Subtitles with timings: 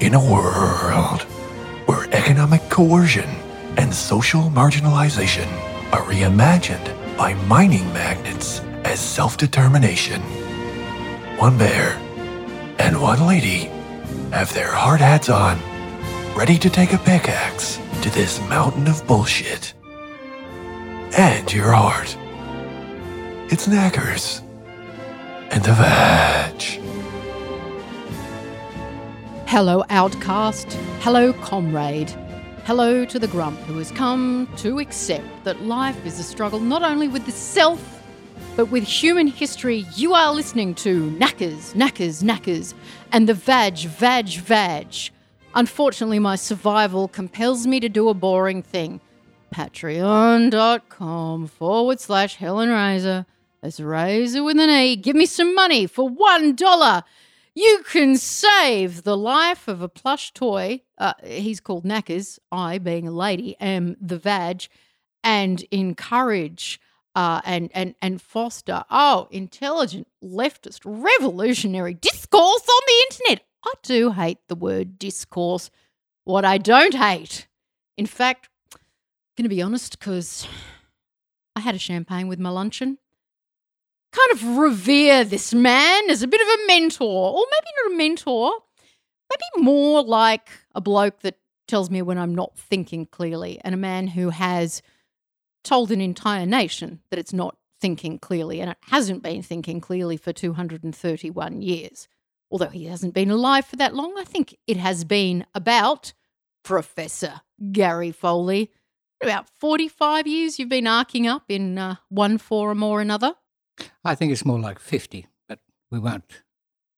[0.00, 1.20] In a world
[1.84, 3.28] where economic coercion
[3.76, 5.46] and social marginalization
[5.92, 6.88] are reimagined
[7.18, 10.22] by mining magnates as self determination,
[11.36, 11.98] one bear
[12.78, 13.68] and one lady
[14.32, 15.58] have their hard hats on,
[16.34, 19.74] ready to take a pickaxe to this mountain of bullshit.
[21.18, 22.16] And your heart.
[23.52, 24.40] It's Knackers
[25.50, 26.99] and the Vag.
[29.50, 30.74] Hello, outcast.
[31.00, 32.08] Hello, comrade.
[32.66, 36.84] Hello to the grump who has come to accept that life is a struggle not
[36.84, 38.00] only with the self,
[38.54, 39.86] but with human history.
[39.96, 42.74] You are listening to Knackers, Knackers, Knackers,
[43.10, 44.94] and the Vag, Vag, Vag.
[45.56, 49.00] Unfortunately, my survival compels me to do a boring thing.
[49.52, 53.26] Patreon.com forward slash Helen Razor.
[53.62, 54.94] That's Razor with an E.
[54.94, 57.02] Give me some money for one dollar.
[57.54, 60.82] You can save the life of a plush toy.
[60.96, 62.38] Uh, he's called Knackers.
[62.52, 64.68] I, being a lady, am the Vag,
[65.24, 66.80] and encourage
[67.14, 73.46] uh, and and and foster oh intelligent leftist revolutionary discourse on the internet.
[73.64, 75.70] I do hate the word discourse.
[76.24, 77.48] What I don't hate,
[77.96, 78.80] in fact, I'm
[79.36, 80.46] going to be honest, because
[81.56, 82.98] I had a champagne with my luncheon
[84.12, 87.96] kind of revere this man as a bit of a mentor, or maybe not a
[87.96, 88.52] mentor,
[89.30, 93.78] maybe more like a bloke that tells me when I'm not thinking clearly, and a
[93.78, 94.82] man who has
[95.62, 100.16] told an entire nation that it's not thinking clearly, and it hasn't been thinking clearly
[100.16, 102.08] for 231 years.
[102.50, 106.12] Although he hasn't been alive for that long, I think it has been about
[106.64, 107.40] Professor
[107.72, 108.70] Gary Foley.
[109.22, 113.34] About 45 years you've been arcing up in uh, one forum or another.
[114.04, 115.58] I think it's more like 50, but
[115.90, 116.24] we won't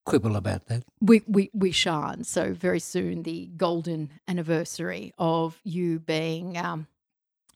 [0.05, 0.83] quibble about that.
[1.00, 2.27] We, we, we shan't.
[2.27, 6.86] So, very soon, the golden anniversary of you being um,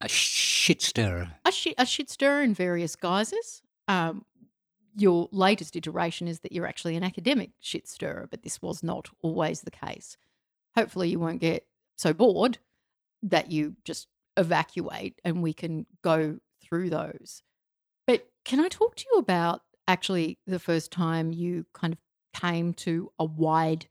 [0.00, 1.32] A shit stirrer.
[1.44, 3.62] a, shit, a shit stirrer in various guises.
[3.88, 4.24] Um,
[4.96, 9.10] your latest iteration is that you're actually an academic shit stirrer, but this was not
[9.22, 10.16] always the case.
[10.74, 11.66] Hopefully, you won't get
[11.96, 12.58] so bored
[13.22, 17.42] that you just evacuate and we can go through those.
[18.46, 21.98] Can I talk to you about actually the first time you kind of
[22.40, 23.86] came to a wide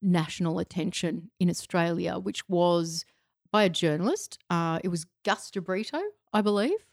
[0.00, 3.04] national attention in Australia, which was
[3.50, 4.38] by a journalist?
[4.48, 6.00] Uh, it was Gus de Brito,
[6.32, 6.86] I believe,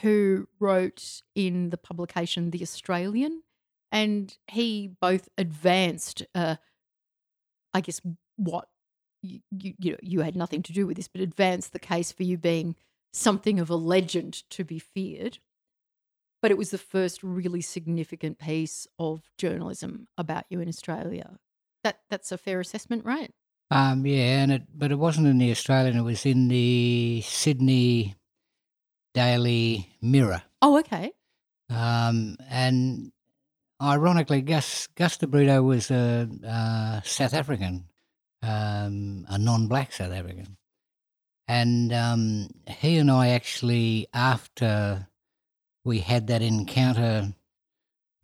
[0.00, 3.42] who wrote in the publication The Australian.
[3.92, 6.56] And he both advanced, uh,
[7.74, 8.00] I guess,
[8.36, 8.68] what
[9.22, 12.22] you, you, know, you had nothing to do with this, but advanced the case for
[12.22, 12.76] you being
[13.12, 15.38] something of a legend to be feared
[16.40, 21.38] but it was the first really significant piece of journalism about you in Australia.
[21.84, 23.32] That that's a fair assessment, right?
[23.70, 25.98] Um, yeah, and it, but it wasn't in the Australian.
[25.98, 28.16] It was in the Sydney
[29.14, 30.42] Daily Mirror.
[30.62, 31.12] Oh, okay.
[31.70, 33.12] Um, and
[33.82, 37.84] ironically, Gus Gus de Brito was a, uh South African,
[38.42, 40.56] um, a non-black South African,
[41.46, 45.07] and um, he and I actually after
[45.88, 47.32] we had that encounter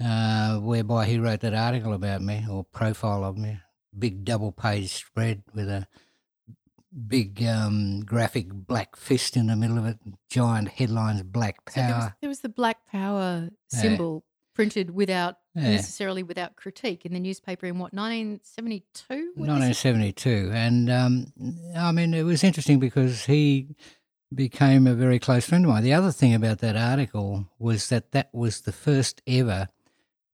[0.04, 3.58] uh, whereby he wrote that article about me or profile of me,
[3.98, 5.86] big double page spread with a
[7.08, 9.98] big um, graphic black fist in the middle of it,
[10.28, 12.16] giant headlines, black So there, was, power.
[12.20, 13.80] there was the black power Yeah.
[13.80, 14.24] symbol
[14.54, 15.70] printed without Yeah.
[15.70, 19.32] necessarily without critique in the newspaper in what 1972?
[19.36, 20.50] 1972.
[20.52, 21.32] And um,
[21.76, 23.74] I mean, it was interesting because he
[24.34, 25.82] became a very close friend of mine.
[25.82, 29.68] The other thing about that article was that that was the first ever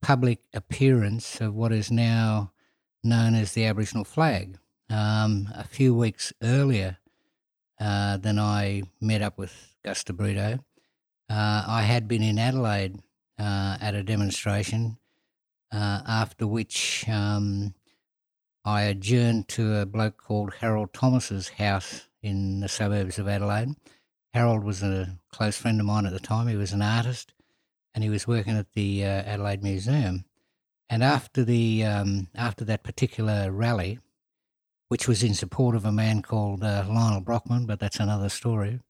[0.00, 2.52] public appearance of what is now
[3.04, 4.58] known as the Aboriginal flag.
[4.88, 6.98] Um, a few weeks earlier
[7.78, 10.58] uh, than I met up with Gus Brito,
[11.28, 12.98] uh, I had been in Adelaide
[13.38, 14.98] uh, at a demonstration,
[15.72, 17.74] uh, after which um,
[18.64, 23.74] I adjourned to a bloke called Harold Thomas's house in the suburbs of Adelaide.
[24.32, 26.46] Harold was a close friend of mine at the time.
[26.46, 27.32] He was an artist,
[27.94, 30.24] and he was working at the uh, Adelaide Museum.
[30.88, 33.98] And after the um, after that particular rally,
[34.88, 38.80] which was in support of a man called uh, Lionel Brockman, but that's another story.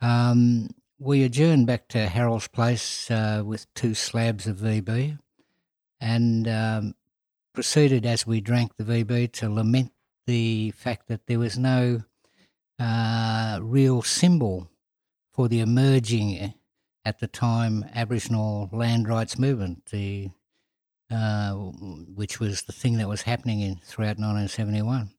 [0.00, 0.68] Um,
[0.98, 5.18] we adjourned back to Harold's place uh, with two slabs of VB,
[5.98, 6.94] and um,
[7.54, 9.92] proceeded as we drank the VB to lament
[10.26, 12.02] the fact that there was no
[12.80, 14.70] uh, real symbol
[15.32, 16.54] for the emerging
[17.04, 20.30] at the time Aboriginal land rights movement, the
[21.10, 25.10] uh, which was the thing that was happening in throughout 1971.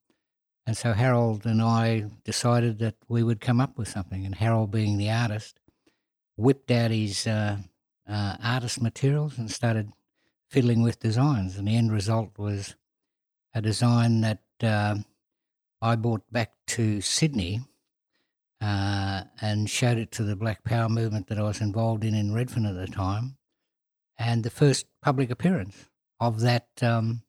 [0.66, 4.26] And so Harold and I decided that we would come up with something.
[4.26, 5.60] And Harold, being the artist,
[6.38, 7.58] whipped out his uh,
[8.08, 9.92] uh, artist materials and started
[10.50, 11.58] fiddling with designs.
[11.58, 12.76] And the end result was
[13.54, 14.96] a design that uh,
[15.82, 17.62] I brought back to Sydney
[18.62, 22.34] uh, and showed it to the Black Power movement that I was involved in in
[22.34, 23.38] Redfern at the time.
[24.18, 25.88] And the first public appearance
[26.20, 27.24] of that um,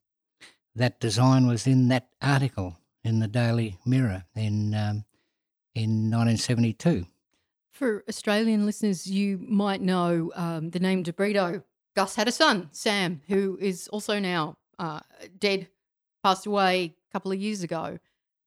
[0.74, 5.04] that design was in that article in the Daily Mirror in um,
[5.74, 7.06] in 1972.
[7.70, 11.62] For Australian listeners, you might know um, the name De Brito.
[11.96, 15.00] Gus had a son, Sam, who is also now uh,
[15.38, 15.68] dead,
[16.22, 17.98] passed away a couple of years ago.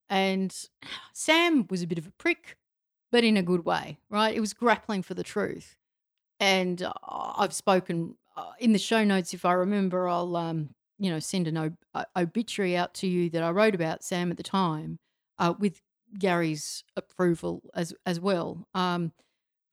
[0.10, 0.56] And
[1.13, 2.57] Sam was a bit of a prick,
[3.12, 4.36] but in a good way, right?
[4.36, 5.75] It was grappling for the truth.
[6.40, 10.69] And uh, I've spoken uh, in the show notes, if I remember, I'll um,
[11.00, 14.31] you know send an ob- uh, obituary out to you that I wrote about Sam
[14.31, 15.00] at the time,
[15.40, 15.81] uh, with
[16.18, 18.68] Gary's approval as as well.
[18.74, 19.12] Um,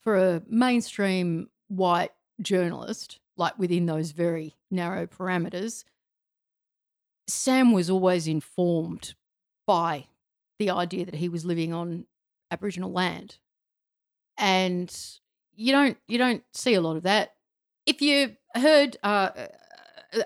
[0.00, 5.84] for a mainstream white journalist, like within those very narrow parameters,
[7.26, 9.14] Sam was always informed
[9.66, 10.06] by
[10.62, 12.06] the idea that he was living on
[12.50, 13.38] Aboriginal land,
[14.38, 14.94] and
[15.54, 17.34] you don't you don't see a lot of that.
[17.86, 19.30] If you heard uh,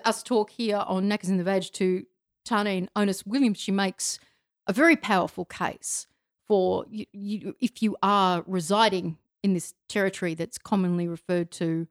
[0.05, 2.05] us talk here on Knackers in the Vag to
[2.47, 4.19] Tarneen Onus Williams, she makes
[4.67, 6.07] a very powerful case
[6.47, 11.87] for you, you, if you are residing in this territory that's commonly referred to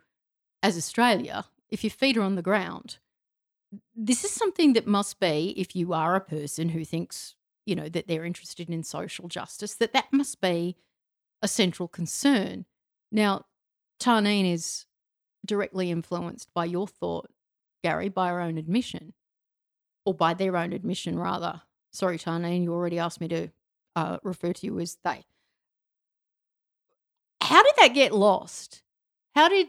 [0.63, 2.99] as Australia, if your feet are on the ground,
[3.95, 7.36] this is something that must be, if you are a person who thinks,
[7.67, 10.77] you know, that they're interested in social justice, that that must be
[11.43, 12.65] a central concern.
[13.13, 13.45] Now,
[14.01, 14.87] Tarneen is
[15.45, 17.31] directly influenced by your thought
[17.87, 19.13] Gary, by our own admission,
[20.05, 21.63] or by their own admission, rather.
[21.93, 23.49] Sorry, Tarneen, you already asked me to
[23.95, 25.25] uh, refer to you as they.
[27.41, 28.83] How did that get lost?
[29.37, 29.69] How did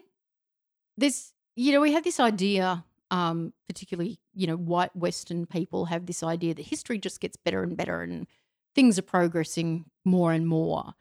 [0.98, 6.06] this, you know, we have this idea, um, particularly, you know, white Western people have
[6.06, 8.28] this idea that history just gets better and better and
[8.76, 10.94] things are progressing more and more.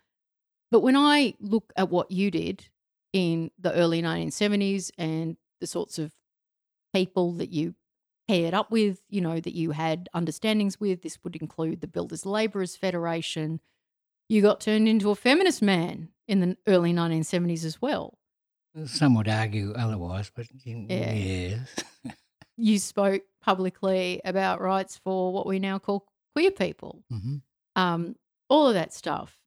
[0.70, 2.68] But when I look at what you did
[3.12, 6.12] in the early 1970s and the sorts of
[6.92, 7.74] people that you
[8.28, 11.02] paired up with, you know, that you had understandings with.
[11.02, 13.60] This would include the Builders Labourers Federation.
[14.28, 18.18] You got turned into a feminist man in the early 1970s as well.
[18.86, 21.12] Some would argue otherwise, but yeah.
[21.12, 21.74] yes.
[22.56, 27.02] you spoke publicly about rights for what we now call queer people.
[27.12, 27.36] Mm-hmm.
[27.74, 28.16] Um,
[28.48, 29.38] all of that stuff.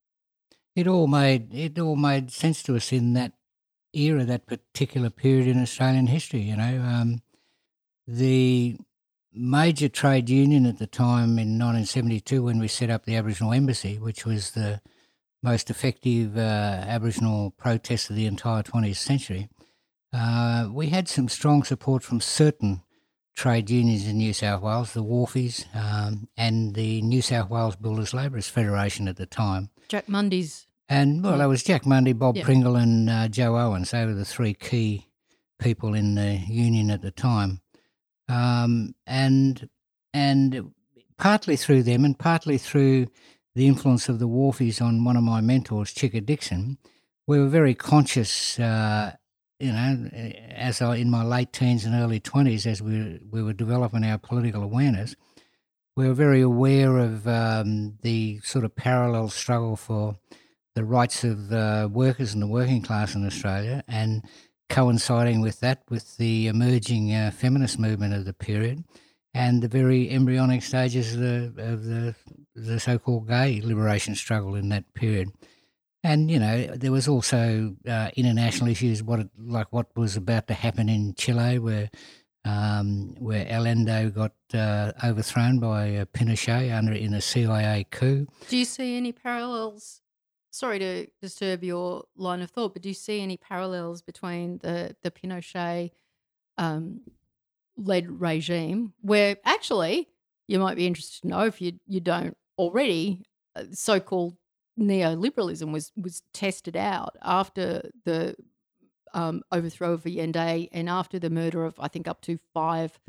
[0.75, 3.33] It all made it all made sense to us in that
[3.93, 6.41] era, that particular period in Australian history.
[6.41, 7.21] You know, um,
[8.07, 8.77] the
[9.33, 13.97] major trade union at the time in 1972 when we set up the Aboriginal Embassy,
[13.97, 14.81] which was the
[15.41, 19.49] most effective uh, Aboriginal protest of the entire 20th century,
[20.11, 22.81] uh, we had some strong support from certain
[23.39, 28.13] trade unions in New South Wales, the Wharfies um, and the New South Wales Builders
[28.13, 29.69] Labourers Federation at the time.
[29.87, 30.67] Jack Mundey's.
[30.89, 32.43] And, well, that was Jack Mundey, Bob yeah.
[32.43, 33.91] Pringle, and uh, Joe Owens.
[33.91, 35.07] They were the three key
[35.59, 37.61] people in the union at the time
[38.29, 39.67] um, and
[40.13, 40.71] and
[41.17, 43.07] partly through them, and partly through
[43.55, 46.77] the influence of the Wharfies on one of my mentors, Chicka Dixon,
[47.27, 48.57] we were very conscious.
[48.59, 49.13] Uh,
[49.59, 50.09] you know,
[50.55, 54.17] as I in my late teens and early twenties, as we we were developing our
[54.17, 55.15] political awareness,
[55.95, 60.17] we were very aware of um, the sort of parallel struggle for
[60.75, 64.23] the rights of uh, workers and the working class in Australia, and
[64.69, 68.83] coinciding with that, with the emerging uh, feminist movement of the period
[69.33, 72.15] and the very embryonic stages of the, of the,
[72.55, 75.29] the so-called gay liberation struggle in that period.
[76.03, 80.53] And you know, there was also uh, international issues, what like what was about to
[80.53, 81.89] happen in Chile, where
[82.45, 88.27] um, where Allende got uh, overthrown by uh, Pinochet under in a CIA coup.
[88.47, 90.01] Do you see any parallels
[90.51, 94.95] sorry to disturb your line of thought, but do you see any parallels between the
[95.03, 95.91] the Pinochet
[96.57, 97.01] um,
[97.77, 100.09] led regime, where actually
[100.47, 103.25] you might be interested to know if you you don't already,
[103.55, 104.35] uh, so called
[104.79, 108.35] neoliberalism was was tested out after the
[109.13, 112.99] um, overthrow of Allende and after the murder of I think up to five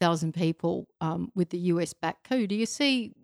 [0.00, 0.40] thousand hmm.
[0.40, 2.46] people um, with the US backed coup.
[2.46, 3.14] Do you see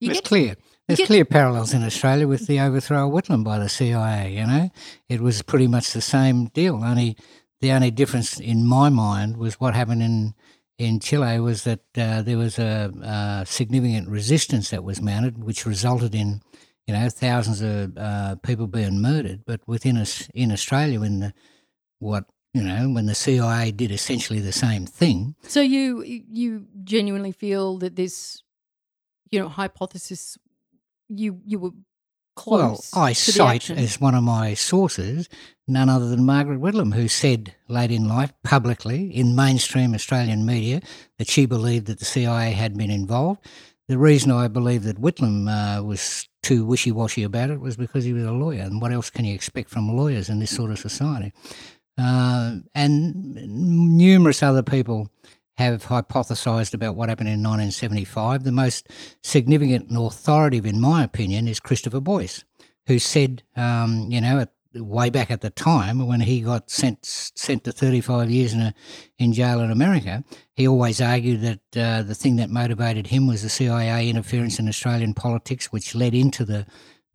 [0.00, 0.56] you clear.
[0.86, 4.34] There's get, clear parallels in Australia with the overthrow of Whitlam by the CIA.
[4.34, 4.70] You know,
[5.08, 6.82] it was pretty much the same deal.
[6.84, 7.16] Only
[7.60, 10.34] the only difference in my mind was what happened in
[10.76, 15.64] in Chile was that uh, there was a, a, significant resistance that was mounted, which
[15.64, 16.42] resulted in
[16.86, 19.44] you know thousands of uh, people being murdered.
[19.46, 21.34] But within us in Australia, when the
[21.98, 25.34] what you know when the CIA did essentially the same thing.
[25.42, 28.42] So you you genuinely feel that this
[29.30, 30.38] you know hypothesis
[31.08, 31.72] you you were
[32.36, 32.90] close.
[32.94, 35.28] Well, I cite as one of my sources
[35.66, 40.80] none other than Margaret Whitlam, who said late in life publicly in mainstream Australian media
[41.18, 43.40] that she believed that the CIA had been involved.
[43.88, 48.04] The reason I believe that Whitlam uh, was too wishy washy about it was because
[48.04, 50.70] he was a lawyer, and what else can you expect from lawyers in this sort
[50.70, 51.32] of society?
[51.98, 53.34] Uh, and
[53.96, 55.10] numerous other people
[55.56, 58.42] have hypothesised about what happened in 1975.
[58.42, 58.88] The most
[59.22, 62.44] significant and authoritative, in my opinion, is Christopher Boyce,
[62.86, 66.98] who said, um, you know, at, way back at the time when he got sent
[67.04, 68.74] sent to 35 years in a,
[69.18, 73.42] in jail in America, he always argued that uh, the thing that motivated him was
[73.42, 76.66] the CIA interference in Australian politics, which led into the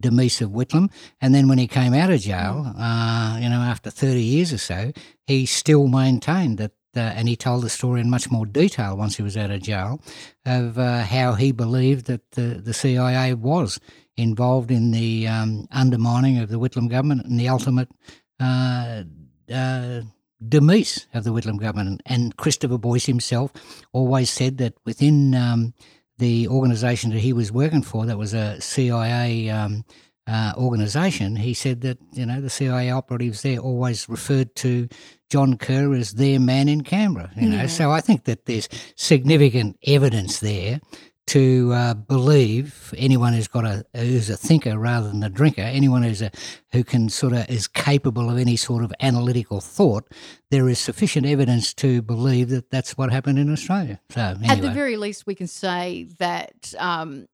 [0.02, 0.92] demise of Whitlam.
[1.22, 4.58] And then when he came out of jail, uh, you know, after 30 years or
[4.58, 4.92] so,
[5.26, 9.16] he still maintained that uh, and he told the story in much more detail once
[9.16, 10.02] he was out of jail
[10.46, 13.80] of uh, how he believed that the, the CIA was
[14.22, 17.90] involved in the um, undermining of the Whitlam government and the ultimate
[18.40, 19.04] uh,
[19.52, 20.02] uh
[20.48, 22.02] demise of the Whitlam government.
[22.06, 23.52] And Christopher Boyce himself
[23.92, 25.74] always said that within um,
[26.18, 29.84] the organisation that he was working for, that was a CIA um,
[30.28, 34.88] uh, organisation, he said that you know the CIA operatives there always referred to
[35.30, 37.32] John Kerr as their man in Canberra.
[37.36, 37.68] You know, yeah.
[37.68, 40.82] so I think that there's significant evidence there
[41.30, 46.02] to uh, believe anyone who's got a who's a thinker rather than a drinker, anyone
[46.02, 46.32] who's a
[46.72, 50.12] who can sort of is capable of any sort of analytical thought,
[50.50, 54.00] there is sufficient evidence to believe that that's what happened in Australia.
[54.10, 54.48] So anyway.
[54.48, 57.28] at the very least, we can say that um,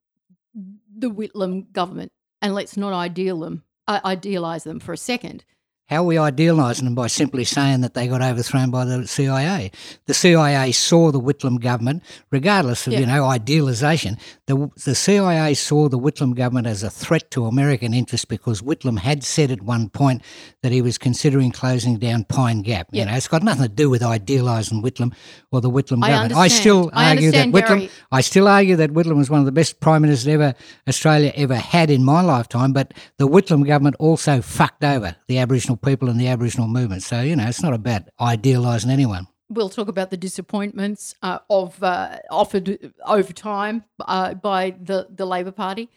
[0.53, 2.11] the Whitlam government,
[2.41, 5.45] and let's not ideal them, uh, idealize them for a second
[5.87, 9.71] how are we idealising them by simply saying that they got overthrown by the CIA?
[10.07, 12.01] The CIA saw the Whitlam government,
[12.31, 13.01] regardless of yeah.
[13.01, 14.17] you know idealisation.
[14.47, 18.97] The the CIA saw the Whitlam government as a threat to American interests because Whitlam
[18.97, 20.23] had said at one point
[20.63, 22.87] that he was considering closing down Pine Gap.
[22.91, 23.03] Yeah.
[23.03, 25.13] You know, it's got nothing to do with idealising Whitlam
[25.51, 26.33] or the Whitlam I government.
[26.33, 26.39] Understand.
[26.39, 27.89] I still I argue that Whitlam.
[28.11, 30.55] I still argue that Whitlam was one of the best prime ministers ever
[30.87, 32.73] Australia ever had in my lifetime.
[32.73, 37.03] But the Whitlam government also fucked over the Aboriginal People and the Aboriginal movement.
[37.03, 39.27] So, you know, it's not about idealising anyone.
[39.49, 45.25] We'll talk about the disappointments uh, of uh, offered over time uh, by the, the
[45.25, 45.89] Labor Party.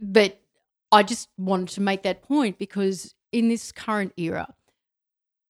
[0.00, 0.40] But
[0.90, 4.52] I just wanted to make that point because in this current era,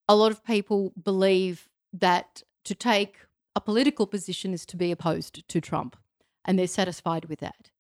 [0.09, 3.17] a lot of people believe that to take
[3.55, 5.97] a political position is to be opposed to Trump,
[6.45, 7.71] and they're satisfied with that.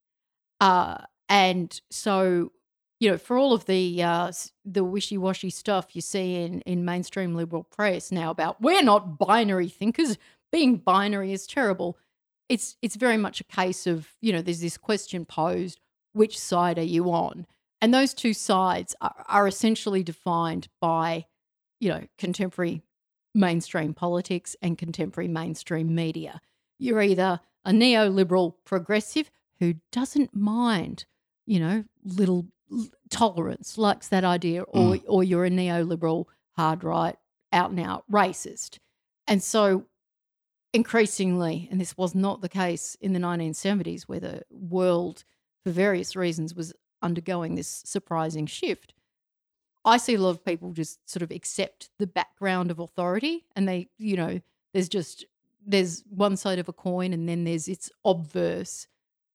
[0.60, 2.52] Uh, and so
[2.98, 4.32] you know, for all of the uh,
[4.64, 9.18] the wishy washy stuff you see in in mainstream liberal press now about we're not
[9.18, 10.16] binary thinkers,
[10.50, 11.98] being binary is terrible.
[12.48, 15.80] It's it's very much a case of you know there's this question posed:
[16.12, 17.46] which side are you on?
[17.82, 21.26] And those two sides are, are essentially defined by
[21.80, 22.82] you know contemporary
[23.34, 26.40] mainstream politics and contemporary mainstream media.
[26.78, 31.04] You're either a neoliberal progressive who doesn't mind,
[31.46, 32.46] you know, little
[33.10, 35.02] tolerance, likes that idea, or mm.
[35.06, 37.16] or you're a neoliberal, hard right,
[37.52, 38.78] out and out racist.
[39.26, 39.86] And so
[40.72, 45.24] increasingly, and this was not the case in the 1970s, where the world,
[45.64, 46.72] for various reasons, was
[47.02, 48.92] undergoing this surprising shift.
[49.84, 53.68] I see a lot of people just sort of accept the background of authority and
[53.68, 54.40] they, you know,
[54.74, 55.24] there's just
[55.64, 58.86] there's one side of a coin and then there's its obverse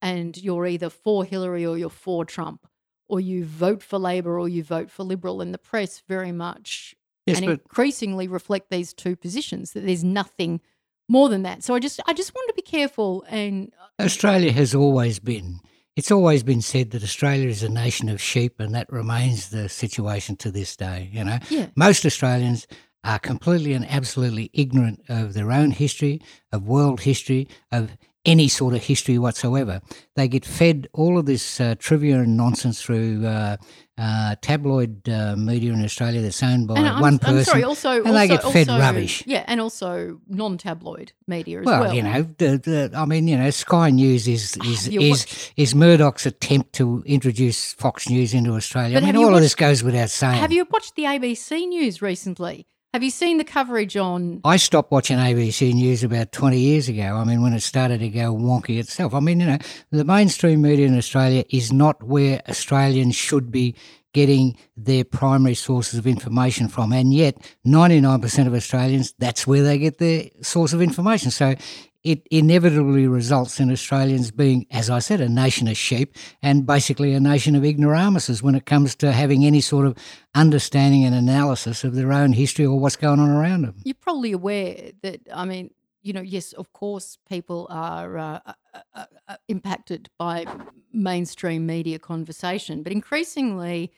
[0.02, 2.68] and you're either for Hillary or you're for Trump
[3.08, 5.42] or you vote for Labor or you vote for Liberal.
[5.42, 10.62] And the press very much yes, and increasingly reflect these two positions that there's nothing
[11.08, 11.64] more than that.
[11.64, 15.60] So I just I just want to be careful and uh, Australia has always been
[15.96, 19.68] it's always been said that Australia is a nation of sheep and that remains the
[19.68, 21.38] situation to this day, you know.
[21.50, 21.68] Yeah.
[21.76, 22.66] Most Australians
[23.04, 28.74] are completely and absolutely ignorant of their own history, of world history, of any sort
[28.74, 29.82] of history whatsoever.
[30.16, 33.58] They get fed all of this uh, trivia and nonsense through uh,
[33.98, 37.38] uh, tabloid uh, media in Australia that's owned by and one person.
[37.38, 39.24] I'm sorry, also, and also, they get fed also, rubbish.
[39.26, 41.82] Yeah, and also non-tabloid media as well.
[41.82, 45.76] Well, you know, the, the, I mean, you know, Sky News is is is, is
[45.76, 48.96] Murdoch's attempt to introduce Fox News into Australia.
[48.96, 50.40] But I mean, all watched, of this goes without saying.
[50.40, 52.68] Have you watched the ABC News recently?
[52.94, 54.42] Have you seen the coverage on?
[54.44, 57.16] I stopped watching ABC News about 20 years ago.
[57.16, 59.14] I mean, when it started to go wonky itself.
[59.14, 59.60] I mean, you know,
[59.92, 63.76] the mainstream media in Australia is not where Australians should be
[64.14, 66.92] getting their primary sources of information from.
[66.92, 71.32] And yet, 99% of Australians, that's where they get their source of information.
[71.32, 71.56] So
[72.04, 77.14] it inevitably results in Australians being, as I said, a nation of sheep and basically
[77.14, 79.96] a nation of ignoramuses when it comes to having any sort of
[80.34, 83.76] understanding and analysis of their own history or what's going on around them.
[83.84, 88.54] You're probably aware that, I mean, you know, yes, of course, people are uh, uh,
[88.96, 90.48] uh, uh impacted by
[90.92, 93.92] mainstream media conversation, but increasingly,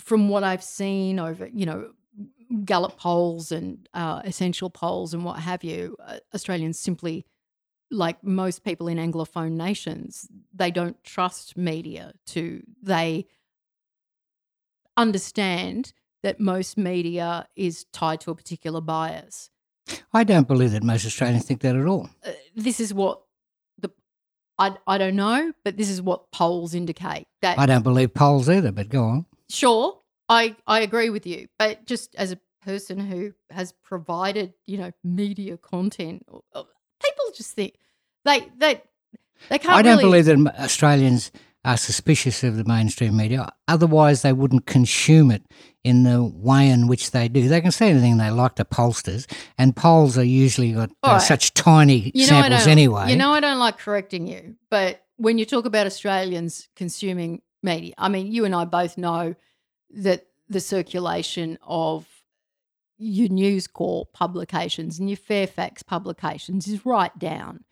[0.00, 1.90] from what I've seen over, you know,
[2.64, 7.26] Gallup polls and uh, essential polls and what have you, uh, Australians simply,
[7.90, 13.26] like most people in Anglophone nations, they don't trust media to, they
[14.96, 19.50] understand that most media is tied to a particular bias.
[20.12, 22.10] I don't believe that most Australians think that at all.
[22.24, 23.22] Uh, this is what
[23.78, 23.90] the
[24.58, 27.26] I, I don't know, but this is what polls indicate.
[27.42, 29.26] That I don't believe polls either, but go on.
[29.48, 34.78] Sure, I I agree with you, but just as a person who has provided, you
[34.78, 37.74] know, media content, people just think
[38.24, 38.82] they they
[39.48, 39.74] they can't.
[39.74, 40.22] I don't really...
[40.22, 41.30] believe that Australians
[41.64, 43.48] are suspicious of the mainstream media.
[43.66, 45.42] Otherwise, they wouldn't consume it
[45.82, 47.48] in the way in which they do.
[47.48, 51.18] They can say anything they like to pollsters, and polls are usually got uh, right.
[51.18, 53.10] such tiny you samples anyway.
[53.10, 57.94] You know, I don't like correcting you, but when you talk about Australians consuming media,
[57.98, 59.34] I mean, you and I both know
[59.96, 62.06] that the circulation of
[62.98, 67.64] your News Corp publications and your Fairfax publications is right down.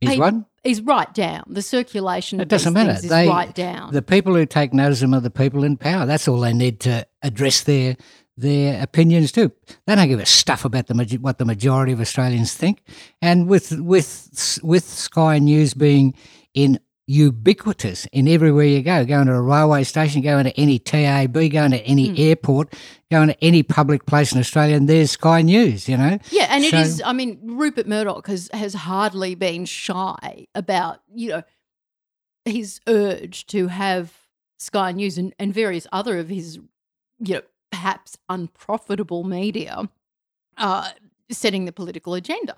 [0.00, 0.34] Is what?
[0.64, 1.44] Is right down.
[1.48, 2.92] The circulation it doesn't matter.
[2.92, 3.92] is they, right down.
[3.92, 6.04] The people who take notice of them are the people in power.
[6.06, 7.96] That's all they need to address their
[8.36, 9.52] their opinions too.
[9.86, 12.82] They don't give a stuff about the what the majority of Australians think.
[13.22, 16.14] And with with with Sky News being
[16.54, 19.04] in ubiquitous in everywhere you go.
[19.04, 22.18] Going to a railway station, going to any TAB, going to any mm.
[22.18, 22.74] airport,
[23.10, 26.18] going to any public place in Australia, and there's Sky News, you know?
[26.30, 31.00] Yeah, and so, it is, I mean, Rupert Murdoch has, has hardly been shy about,
[31.12, 31.42] you know,
[32.44, 34.12] his urge to have
[34.58, 36.58] Sky News and, and various other of his,
[37.18, 39.88] you know, perhaps unprofitable media
[40.56, 40.90] uh,
[41.30, 42.56] setting the political agenda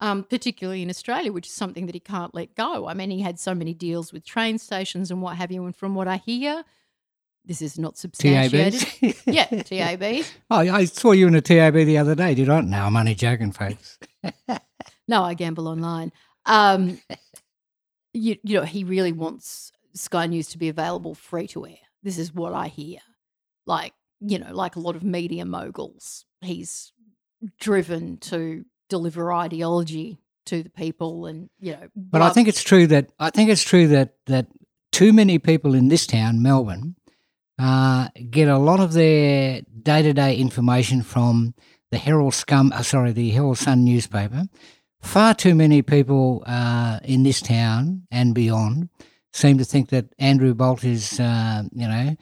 [0.00, 2.86] um, particularly in Australia, which is something that he can't let go.
[2.86, 5.64] I mean, he had so many deals with train stations and what have you.
[5.64, 6.64] And from what I hear,
[7.44, 8.86] this is not substantiated.
[9.26, 10.24] yeah, TAB.
[10.50, 12.60] Oh, I saw you in a TAB the other day, did I?
[12.60, 13.98] No, I'm only joking, folks.
[15.08, 16.12] no, I gamble online.
[16.46, 17.00] Um,
[18.12, 21.76] you, you know, he really wants Sky News to be available free to air.
[22.02, 22.98] This is what I hear.
[23.66, 26.92] Like, you know, like a lot of media moguls, he's
[27.58, 32.86] driven to deliver ideology to the people and you know but i think it's true
[32.86, 34.46] that i think it's true that that
[34.92, 36.96] too many people in this town melbourne
[37.60, 41.54] uh, get a lot of their day-to-day information from
[41.90, 44.44] the herald scum uh, sorry the herald sun newspaper.
[45.00, 48.88] Far too many people uh, in this town and beyond
[49.32, 52.16] seem to think that andrew bolt is uh, you know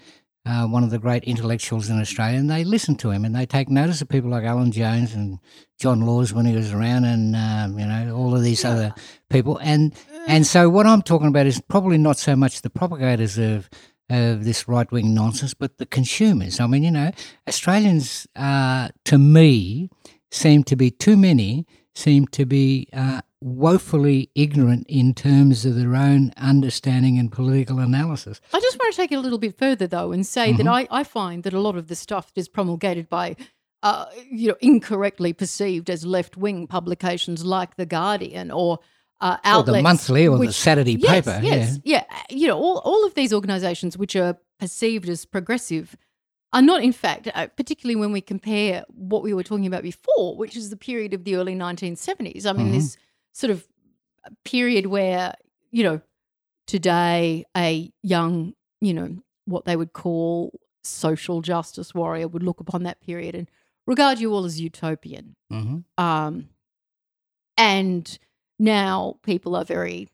[0.47, 3.47] uh, one of the great intellectuals in Australia, and they listen to him and they
[3.47, 5.39] take notice of people like Alan Jones and
[5.79, 8.71] John Laws when he was around, and um, you know all of these yeah.
[8.71, 8.95] other
[9.29, 9.59] people.
[9.59, 9.95] And
[10.29, 13.69] and so what I'm talking about is probably not so much the propagators of
[14.09, 16.61] of this right wing nonsense, but the consumers.
[16.61, 17.11] I mean, you know,
[17.49, 19.91] Australians, uh, to me,
[20.31, 25.95] seem to be too many seem to be uh, woefully ignorant in terms of their
[25.95, 28.41] own understanding and political analysis.
[28.53, 30.65] I just want to take it a little bit further, though, and say mm-hmm.
[30.65, 33.37] that I, I find that a lot of the stuff is promulgated by
[33.83, 38.81] uh, you know, incorrectly perceived as left wing publications like The Guardian or
[39.21, 39.69] uh, outlets.
[39.69, 41.41] Or the monthly or which, the Saturday yes, paper.
[41.43, 42.05] Yes, yeah.
[42.11, 42.23] yeah.
[42.37, 45.97] You know, all, all of these organisations which are perceived as progressive
[46.53, 50.37] are not, in fact, uh, particularly when we compare what we were talking about before,
[50.37, 52.47] which is the period of the early 1970s.
[52.47, 52.77] I mean, mm-hmm.
[52.77, 52.97] this
[53.37, 53.67] sort of
[54.45, 55.35] period where,
[55.71, 56.01] you know,
[56.67, 62.83] today a young, you know, what they would call social justice warrior would look upon
[62.85, 63.51] that period and
[63.87, 65.37] regard you all as utopian.
[65.53, 66.03] Mm-hmm.
[66.03, 66.49] Um,
[67.59, 68.19] and
[68.59, 70.09] now people are very,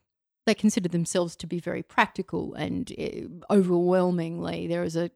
[0.45, 5.09] they consider themselves to be very practical and uh, overwhelmingly there is a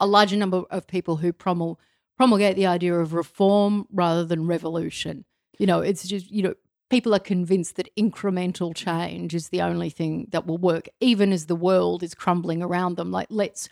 [0.00, 1.76] a larger number of people who promul-
[2.16, 5.24] promulgate the idea of reform rather than revolution.
[5.58, 6.54] You know, it's just, you know,
[6.90, 11.46] people are convinced that incremental change is the only thing that will work, even as
[11.46, 13.10] the world is crumbling around them.
[13.10, 13.68] Like, let's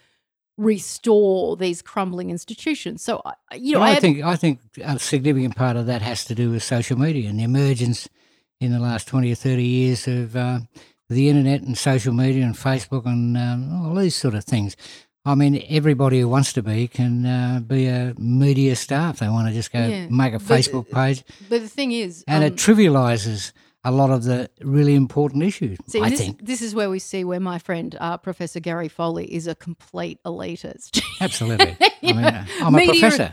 [0.58, 3.02] restore these crumbling institutions.
[3.02, 6.02] So, I- you know, Well, I, I, think I think a significant part of that
[6.02, 8.08] has to do with social media and the emergence
[8.60, 10.60] in the last twenty or thirty years of uh,
[11.10, 14.76] the internet and social media and Facebook and um, all these sort of things.
[15.26, 19.28] I mean, everybody who wants to be can uh, be a media star if they
[19.28, 22.44] want to just go Yeah, make a but- Facebook page, but the thing is, and
[22.44, 25.78] um, it trivialises a lot of the really important issues.
[25.88, 28.88] See, I this, think this is where we see where my friend uh, Professor Gary
[28.88, 31.02] Foley is a complete elitist.
[31.20, 31.76] absolutely.
[31.80, 33.32] I mean, uh, I'm a media- professor.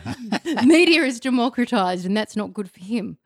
[0.66, 3.18] Media is democratized, and that's not good for him.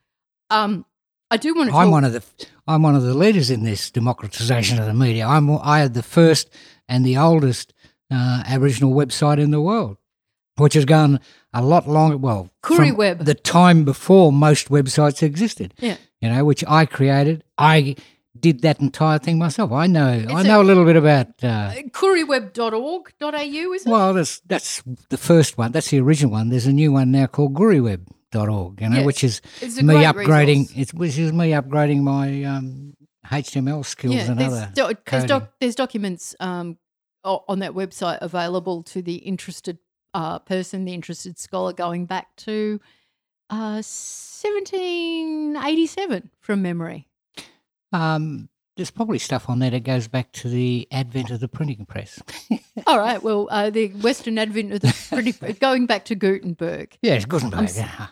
[0.50, 0.84] Um,
[1.30, 1.76] I do want to.
[1.76, 2.22] I'm talk, one of the
[2.66, 5.26] I'm one of the leaders in this democratisation of the media.
[5.26, 6.48] I'm I had the first
[6.88, 7.74] and the oldest
[8.10, 9.96] uh, Aboriginal website in the world,
[10.56, 11.20] which has gone
[11.52, 12.16] a lot longer.
[12.16, 13.24] Well, Koori Web.
[13.24, 15.74] the time before most websites existed.
[15.78, 15.96] Yeah.
[16.20, 17.44] you know, which I created.
[17.56, 17.96] I
[18.38, 19.72] did that entire thing myself.
[19.72, 21.26] I know I know a little bit about.
[21.42, 23.90] Uh, Kooriweb.org.au, is it?
[23.90, 25.72] well, that's that's the first one.
[25.72, 26.48] That's the original one.
[26.48, 30.58] There's a new one now called GuriWeb.org, you know, Yeah, which is me upgrading.
[30.68, 30.72] resource.
[30.76, 32.94] It's which is me upgrading my um,
[33.26, 34.70] HTML skills yeah, and there's, other.
[34.74, 36.78] do- there's, doc, there's documents um,
[37.28, 39.78] on that website available to the interested
[40.14, 42.80] uh, person, the interested scholar, going back to
[43.50, 47.06] uh, 1787 from memory.
[47.92, 51.84] Um, there's probably stuff on there that goes back to the advent of the printing
[51.86, 52.22] press.
[52.86, 53.22] All right.
[53.22, 56.96] Well, uh, the Western Advent of the pretty going back to Gutenberg.
[57.02, 57.64] yes, Gutenberg.
[57.64, 58.06] s- yeah.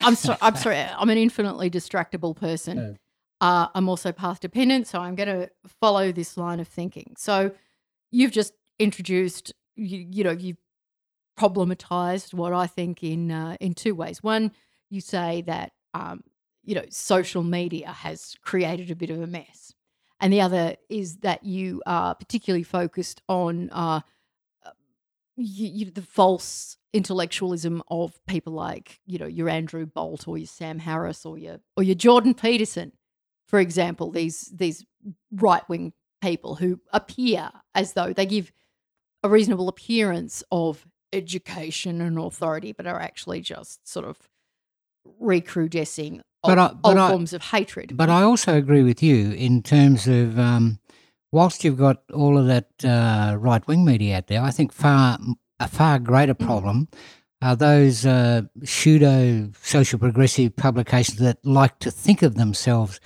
[0.00, 0.38] I'm sorry.
[0.42, 0.76] I'm sorry.
[0.78, 2.98] I'm an infinitely distractible person.
[3.40, 5.48] Uh, I'm also path dependent, so I'm going to
[5.80, 7.14] follow this line of thinking.
[7.16, 7.52] So,
[8.12, 10.58] you've just introduced, you, you know, you've
[11.38, 14.22] problematized what I think in uh, in two ways.
[14.22, 14.52] One,
[14.90, 16.22] you say that um,
[16.62, 19.74] you know social media has created a bit of a mess,
[20.20, 24.00] and the other is that you are particularly focused on uh,
[25.36, 30.46] you, you, the false intellectualism of people like you know your Andrew Bolt or your
[30.46, 32.92] Sam Harris or your or your Jordan Peterson,
[33.46, 34.10] for example.
[34.10, 34.84] These these
[35.32, 38.52] right wing people who appear as though they give
[39.22, 44.16] a reasonable appearance of education and authority, but are actually just sort of
[45.20, 47.96] recrudescing But of I- but old I- forms of hatred.
[47.96, 50.78] But I also agree with you in terms of um,
[51.30, 55.18] whilst you've got all of that uh, right wing media out there, I think far
[55.60, 56.88] a far greater problem
[57.40, 63.00] are those uh, pseudo social progressive publications that like to think of themselves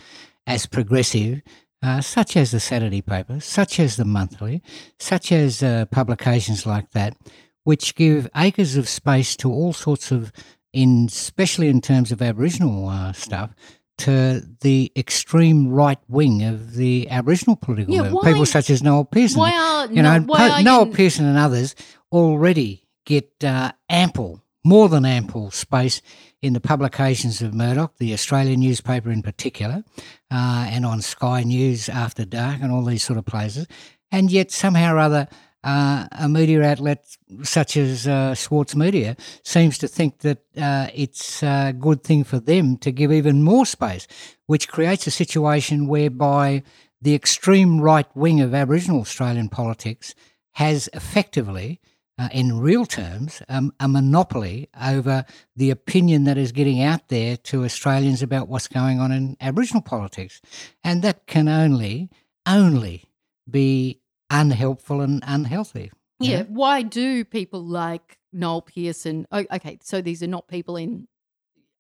[0.47, 1.43] as progressive,
[1.87, 4.63] uh, such as the Saturday paper, such as the monthly,
[4.99, 7.17] such as uh, publications like that,
[7.65, 10.33] which give acres of space to all sorts of,
[10.73, 13.51] in especially in terms of Aboriginal uh, stuff,
[13.99, 18.25] to the extreme right wing of the Aboriginal political Yeah, movement.
[18.27, 19.41] People such as Noel Pearson.
[19.41, 21.75] why are you know, no, why Po- are Noel you, Pearson and others
[22.13, 26.03] already get uh, ample, more than ample space
[26.43, 29.85] in the publications of Murdoch, the Australian newspaper in particular,
[30.31, 33.67] uh, and on Sky News After Dark and all these sort of places.
[34.13, 35.29] And yet, somehow or other,
[35.65, 37.05] uh, a media outlet
[37.43, 42.39] such as uh, Schwartz Media seems to think that uh, it's a good thing for
[42.39, 44.07] them to give even more space,
[44.47, 46.63] which creates a situation whereby
[47.03, 50.15] the extreme right wing of Aboriginal Australian politics
[50.53, 51.81] has effectively,
[52.19, 55.25] uh, in real terms, um, a monopoly over
[55.55, 59.83] the opinion that is getting out there to Australians about what's going on in Aboriginal
[59.83, 60.41] politics.
[60.83, 62.09] And that can only,
[62.47, 63.05] only
[63.49, 64.01] be
[64.31, 65.93] unhelpful and unhealthy.
[66.19, 66.43] you Yeah.
[66.45, 69.27] Why do people like Noel Pearson?
[69.31, 71.09] Oh, okay, so these are not people in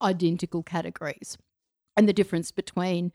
[0.02, 1.38] identical categories,
[1.96, 3.12] and the difference between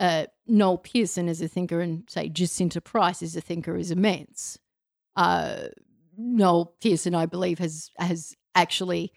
[0.00, 4.58] uh, Noel Pearson as a thinker and say Jacinta Price as a thinker is immense.
[5.14, 5.68] Uh,
[6.16, 9.12] Noel Pearson, I believe, has has actually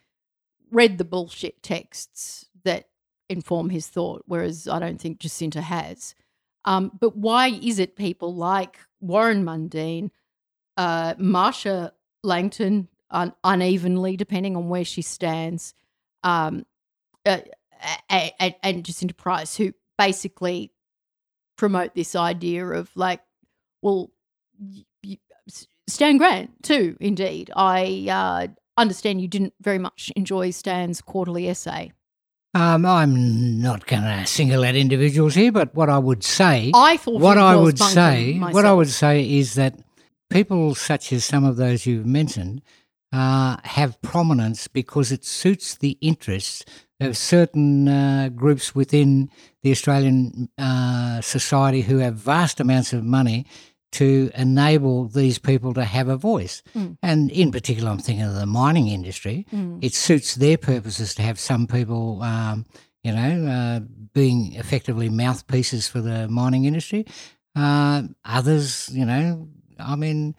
[0.72, 2.90] read the bullshit texts that
[3.30, 6.16] inform his thought, whereas I don't think Jacinta has.
[6.66, 10.12] Um, but why is it people like Warren Mundine,
[10.78, 15.74] uh, Marcia Langton, un- unevenly depending on where she stands,
[16.24, 16.66] um,
[17.26, 17.40] uh,
[18.12, 20.72] a- a- and Jacinta Price, who basically
[21.56, 23.22] promote this idea of like,
[23.82, 24.12] well,
[25.90, 26.96] Stan Grant too.
[27.00, 28.48] Indeed, I uh,
[28.78, 31.92] understand you didn't very much enjoy Stan's quarterly essay.
[32.56, 36.98] Um, I'm not going to single out individuals here, but what I would say, I
[36.98, 39.80] thought what I would say, what I would say is that
[40.32, 42.64] people such as some of those you've mentioned
[43.12, 46.66] uh, have prominence because it suits the interests
[47.00, 49.30] of certain uh, groups within
[49.64, 53.46] the Australian uh, society who have vast amounts of money
[53.92, 56.62] to enable these people to have a voice.
[56.76, 56.98] Mm.
[57.02, 59.46] And in particular, I'm thinking of the mining industry.
[59.52, 59.84] Mm.
[59.84, 62.66] It suits their purposes to have some people, um,
[63.04, 63.80] you know, uh,
[64.14, 67.06] being effectively mouthpieces for the mining industry.
[67.56, 69.50] Uh, others, you know,
[69.80, 70.36] I mean,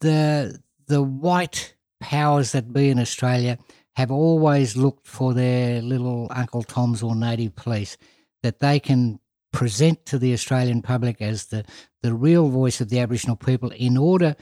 [0.00, 3.58] the the white powers that be in Australia
[3.96, 7.96] have always looked for their little Uncle Toms or native police
[8.42, 9.20] that they can
[9.52, 11.64] present to the Australian public as the,
[12.02, 14.36] the real voice of the Aboriginal people in order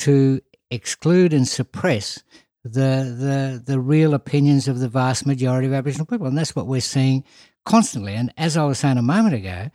[0.00, 2.22] to exclude and suppress
[2.64, 6.26] the, the, the real opinions of the vast majority of Aboriginal people.
[6.26, 7.24] And that's what we're seeing
[7.64, 8.14] constantly.
[8.14, 9.70] And as I was saying a moment ago,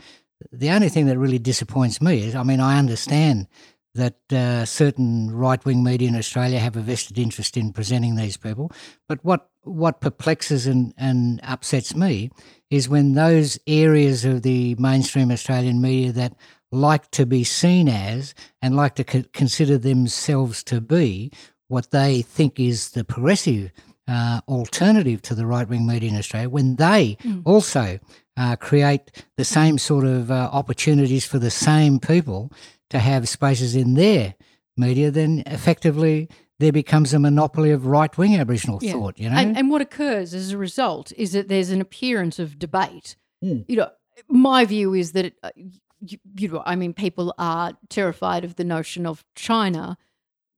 [0.51, 3.47] the only thing that really disappoints me is I mean, I understand
[3.95, 8.37] that uh, certain right wing media in Australia have a vested interest in presenting these
[8.37, 8.71] people.
[9.07, 12.29] But what, what perplexes and, and upsets me
[12.69, 16.33] is when those areas of the mainstream Australian media that
[16.71, 21.31] like to be seen as and like to co- consider themselves to be
[21.69, 23.71] what they think is the progressive
[24.07, 27.41] uh, alternative to the right wing media in Australia, when they Mm.
[27.45, 27.99] also
[28.37, 32.51] uh, create the same sort of uh, opportunities for the same people
[32.89, 34.35] to have spaces in their
[34.77, 38.93] media, then effectively there becomes a monopoly of right wing Aboriginal Yeah.
[38.93, 39.19] thought.
[39.19, 42.57] You know, And, and what occurs as a result is that there's an appearance of
[42.57, 43.15] debate.
[43.43, 43.65] Mm.
[43.67, 43.89] You know,
[44.27, 45.51] my view is that, it, uh,
[45.99, 49.97] you, you know, I mean, people are terrified of the notion of China.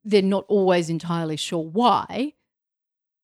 [0.06, 2.34] They're not always entirely sure why,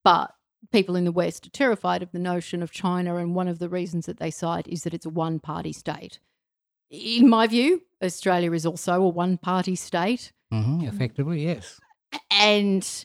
[0.04, 0.34] but
[0.72, 3.16] people in the West are terrified of the notion of China.
[3.16, 6.18] And one of the reasons that they cite is that it's a one party state.
[6.90, 10.32] In my view, Australia is also a one party state.
[10.50, 11.80] hmm effectively, yes.
[12.30, 13.04] And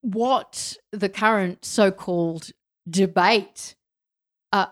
[0.00, 2.50] what the current so called
[2.88, 3.74] debate
[4.52, 4.66] uh,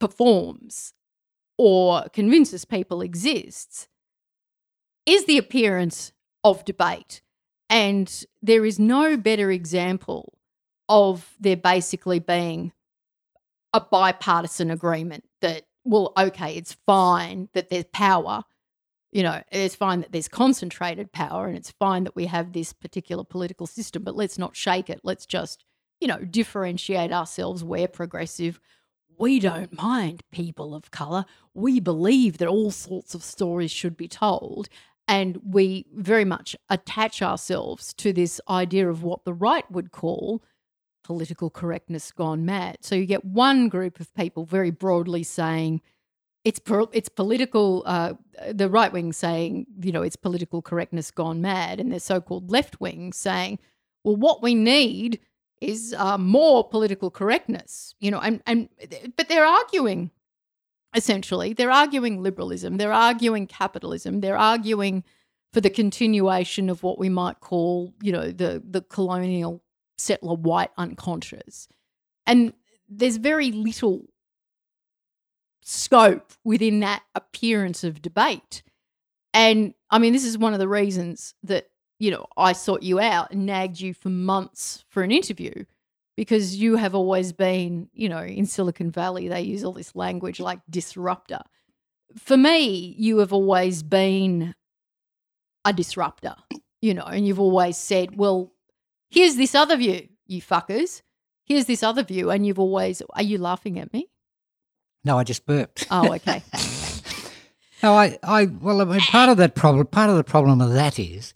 [0.00, 0.92] performs
[1.56, 3.88] or convinces people exists
[5.06, 6.12] is the appearance
[6.42, 7.22] of debate.
[7.68, 10.38] And there is no better example
[10.88, 12.72] of there basically being
[13.72, 18.42] a bipartisan agreement that, well, okay, it's fine that there's power.
[19.12, 22.72] You know, it's fine that there's concentrated power and it's fine that we have this
[22.72, 25.00] particular political system, but let's not shake it.
[25.02, 25.64] Let's just,
[26.00, 27.64] you know, differentiate ourselves.
[27.64, 28.60] We're progressive.
[29.18, 31.24] We don't mind people of colour.
[31.54, 34.68] We believe that all sorts of stories should be told.
[35.08, 40.40] And we very much attach ourselves to this idea of what the right would call
[41.02, 42.78] political correctness gone mad.
[42.82, 45.80] So you get one group of people very broadly saying
[46.44, 46.60] it's
[46.92, 47.82] it's political.
[47.86, 48.14] Uh,
[48.52, 52.80] the right wing saying you know it's political correctness gone mad, and the so-called left
[52.80, 53.58] wing saying,
[54.04, 55.20] well, what we need
[55.60, 57.94] is uh, more political correctness.
[58.00, 58.68] You know, and and
[59.16, 60.10] but they're arguing
[60.94, 65.04] essentially they're arguing liberalism, they're arguing capitalism, they're arguing
[65.52, 69.62] for the continuation of what we might call you know the the colonial
[69.98, 71.68] settler white unconscious.
[72.26, 72.54] And
[72.88, 74.09] there's very little
[75.62, 78.62] scope within that appearance of debate.
[79.32, 81.66] And I mean, this is one of the reasons that,
[81.98, 85.64] you know, I sought you out and nagged you for months for an interview
[86.16, 90.40] because you have always been, you know, in Silicon Valley, they use all this language
[90.40, 91.40] like disruptor.
[92.16, 94.54] For me, you have always been
[95.64, 96.34] a disruptor,
[96.82, 98.52] you know, and you've always said, well,
[99.10, 101.02] here's this other view, you fuckers.
[101.44, 102.30] Here's this other view.
[102.30, 104.08] And you've always, are you laughing at me?
[105.04, 105.86] No, I just burped.
[105.90, 106.42] Oh, okay.
[107.82, 110.72] No, I, I, well, I mean, part of that problem, part of the problem of
[110.74, 111.32] that is,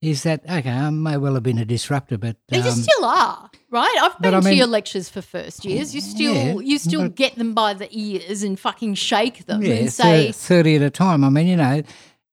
[0.00, 3.50] is that okay, I may well have been a disruptor, but you um, still are,
[3.70, 3.98] right?
[4.02, 5.94] I've been I to your lectures for first years.
[5.94, 9.74] You still, Yeah, you still get them by the ears and fucking shake them yeah,
[9.74, 11.24] and say, thirty at a time.
[11.24, 11.82] I mean, you know,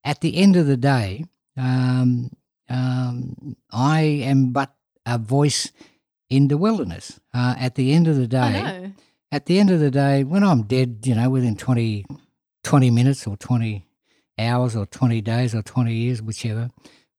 [0.04, 1.26] at the end of the day,
[1.58, 2.32] um,
[2.70, 4.74] um, I am but
[5.06, 5.72] a voice
[6.30, 7.20] in the wilderness.
[7.34, 8.92] Uh, at the end of the day, I know.
[9.32, 12.06] At the end of the day, when I'm dead, you know, within 20,
[12.64, 13.86] 20 minutes or 20
[14.38, 16.70] hours or 20 days or 20 years, whichever,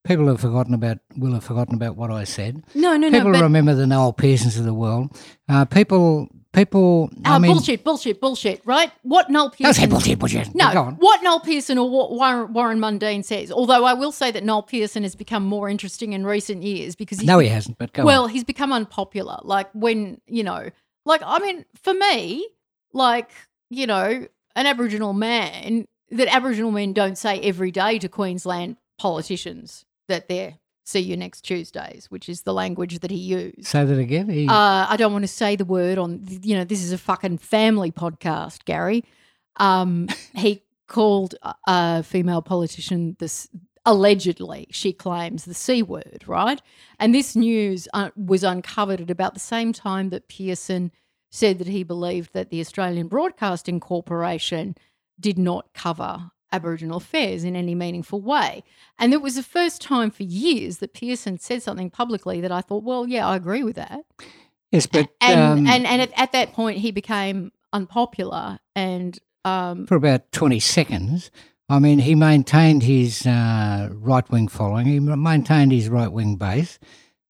[0.04, 2.62] people have forgotten about, will have forgotten about what I said.
[2.74, 3.18] No, no, no.
[3.18, 5.16] People remember the Noel Pearsons of the world.
[5.48, 8.92] Uh, people, people, I oh, mean, bullshit, bullshit, bullshit, right?
[9.02, 9.88] What Noel don't say Pearson.
[9.90, 10.54] bullshit, bullshit.
[10.54, 10.94] No, Go on.
[10.96, 13.50] what Noel Pearson or what Warren, Warren Mundine says.
[13.50, 17.20] Although I will say that Noel Pearson has become more interesting in recent years because
[17.20, 18.06] he's No, he hasn't, but go on.
[18.06, 18.30] well, on.
[18.30, 19.38] he's become unpopular.
[19.42, 20.68] Like when, you know,
[21.04, 22.46] like I mean, for me,
[22.92, 23.30] like,
[23.70, 29.84] you know, an Aboriginal man that Aboriginal men don't say every day to Queensland politicians
[30.08, 33.64] that they're see you next Tuesdays, which is the language that he used.
[33.66, 34.28] Say that again.
[34.28, 36.98] He, Uh, I don't want to say the word on, you know, this is a
[36.98, 39.04] fucking family podcast, Gary.
[39.58, 43.48] Um, he called a- a female politician this
[43.84, 46.62] allegedly she claims the c word right
[46.98, 50.92] and this news uh, was uncovered at about the same time that pearson
[51.30, 54.76] said that he believed that the australian broadcasting corporation
[55.18, 58.62] did not cover aboriginal affairs in any meaningful way
[58.98, 62.60] and it was the first time for years that pearson said something publicly that i
[62.60, 64.04] thought well yeah i agree with that
[64.72, 69.86] Yes, but and um, and, and at, at that point he became unpopular and um,
[69.86, 71.30] for about 20 seconds.
[71.72, 76.78] I mean, he maintained his uh, right wing following, he maintained his right wing base.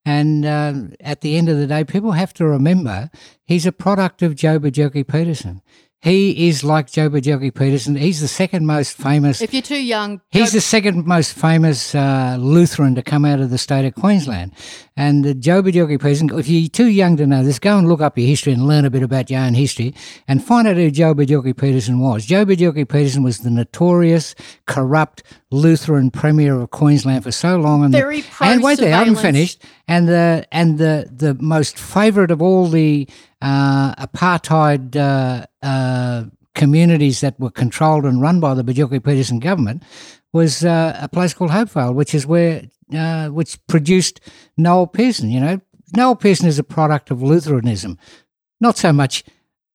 [0.05, 3.09] And um at the end of the day, people have to remember
[3.45, 5.63] he's a product of Joh Bjelke-Petersen.
[6.03, 7.95] He is like Joh Bjelke-Petersen.
[7.95, 12.37] He's the second most famous if you're too young He's the second most famous uh,
[12.41, 14.53] Lutheran to come out of the state of Queensland.
[14.97, 18.19] And uh, Joh Bjelke-Petersen, if you're too young to know this, go and look up
[18.19, 19.95] your history and learn a bit about your own history
[20.27, 22.27] and find out who Joh Bjelke-Petersen was.
[22.27, 24.35] Joh Bjelke-Petersen was the notorious,
[24.67, 27.85] corrupt Lutheran Premier of Queensland for so long.
[27.85, 29.63] And, the- Very and wait there, I haven't finished.
[29.87, 33.09] And the, and the, the most favourite of all the
[33.41, 39.83] uh, apartheid uh, uh, communities that were controlled and run by the Bjelke-Petersen government
[40.33, 42.63] was uh, a place called Hopevale, which is where
[42.95, 44.21] uh, which produced
[44.57, 45.31] Noel Pearson.
[45.31, 45.61] You know,
[45.95, 47.99] Noel Pearson is a product of Lutheranism,
[48.61, 49.25] not so much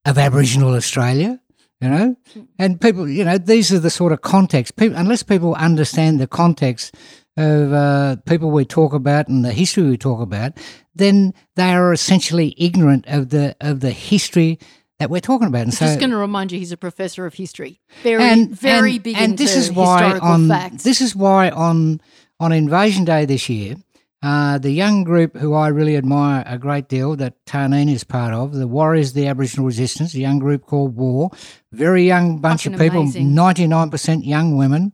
[0.05, 1.39] of Aboriginal Australia.
[1.79, 2.15] You know,
[2.57, 4.77] and people, you know, these are the sort of context.
[4.77, 6.95] People, unless people understand the context
[7.37, 10.53] of uh, people we talk about and the history we talk about,
[10.95, 14.57] then they are essentially ignorant of the of the history
[14.97, 15.61] that we're talking about.
[15.61, 18.95] And so, just going to remind you he's a professor of history very and very
[18.95, 22.01] and, big and into this is why historical on facts this is why on
[22.39, 23.75] on Invasion Day this year,
[24.23, 28.33] uh, the young group who I really admire a great deal that Tarneen is part
[28.33, 31.29] of, the Warriors of the Aboriginal Resistance, a young group called War,
[31.71, 34.93] very young bunch Fucking of people, ninety nine percent young women.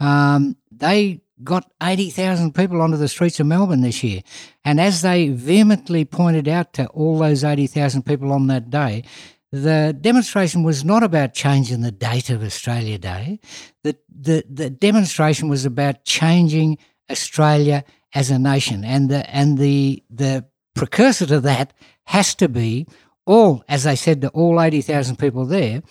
[0.00, 4.22] Um, they got 80,000 people onto the streets of Melbourne this year.
[4.64, 9.04] And as they vehemently pointed out to all those 80,000 people on that day,
[9.52, 13.40] the demonstration was not about changing the date of Australia Day.
[13.82, 16.78] The, the, the demonstration was about changing
[17.10, 17.84] Australia
[18.14, 18.84] as a nation.
[18.84, 21.72] And the, and the, the precursor to that
[22.04, 22.86] has to be
[23.26, 25.82] all, as I said to all 80,000 people there,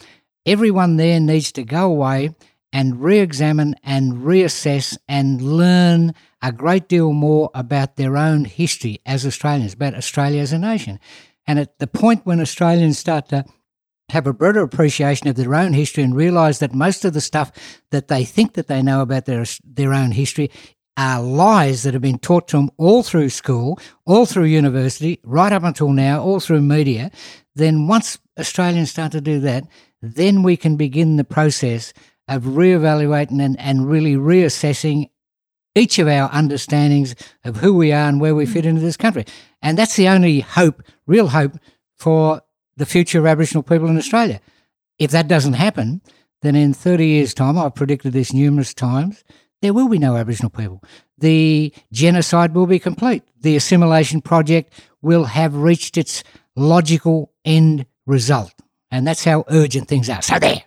[0.46, 2.36] everyone there needs to go away
[2.72, 9.00] and re examine and reassess and learn a great deal more about their own history
[9.06, 11.00] as Australians, about Australia as a nation.
[11.46, 13.46] And at the point when Australians start to
[14.10, 17.52] have a broader appreciation of their own history and realize that most of the stuff
[17.92, 20.52] that they think that they know about their their own history
[20.98, 25.52] are lies that have been taught to them all through school, all through university, right
[25.52, 27.12] up until now, all through media,
[27.56, 29.64] then once Australians start to do that,
[30.02, 31.94] then we can begin the process
[32.28, 35.10] of reevaluating and, and really reassessing
[35.76, 38.52] each of our understandings of who we are and where we hmm.
[38.52, 39.26] fit into this country.
[39.62, 41.54] And that's the only hope, real hope,
[41.98, 42.42] for
[42.76, 44.40] the future of Aboriginal people in Australia.
[45.00, 46.02] If that doesn't happen,
[46.42, 49.24] then in 30 years' time, I've predicted this numerous times,
[49.64, 50.84] there will be no Aboriginal people.
[51.18, 53.24] The genocide will be complete.
[53.40, 56.22] The assimilation project will have reached its
[56.58, 58.54] logical end result.
[58.92, 60.22] And that's how urgent things are.
[60.22, 60.64] So there.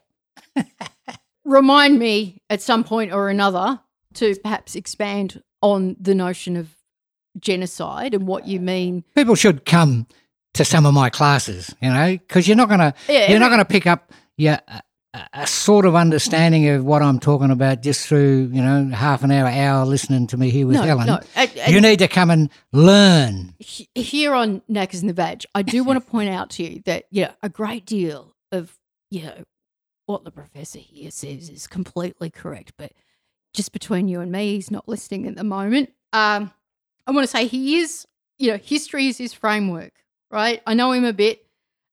[1.44, 3.80] remind me at some point or another
[4.14, 6.70] to perhaps expand on the notion of
[7.38, 10.06] genocide and what you mean People should come
[10.54, 13.50] to some of my classes, you know, because you're not going to Yeah, you're not
[13.50, 14.60] going to pick up yeah,
[15.32, 19.30] a, sort of understanding of what I'm talking about just through you know half an
[19.30, 21.06] hour, hour listening to me here with no, Helen.
[21.06, 21.20] no.
[21.66, 23.54] You need to come and learn.
[23.58, 27.04] here on Knackers in the Vag, I do want to point out to you that
[27.10, 28.78] yeah, a great deal of
[29.10, 29.44] you know
[30.06, 32.92] what the professor here says is completely correct, but
[33.52, 35.90] just between you and me, he's not listening at the moment.
[36.12, 36.52] Um,
[37.06, 38.06] I want to say he is,
[38.38, 39.92] you know, history is his framework,
[40.30, 40.62] right?
[40.66, 41.45] I know him a bit,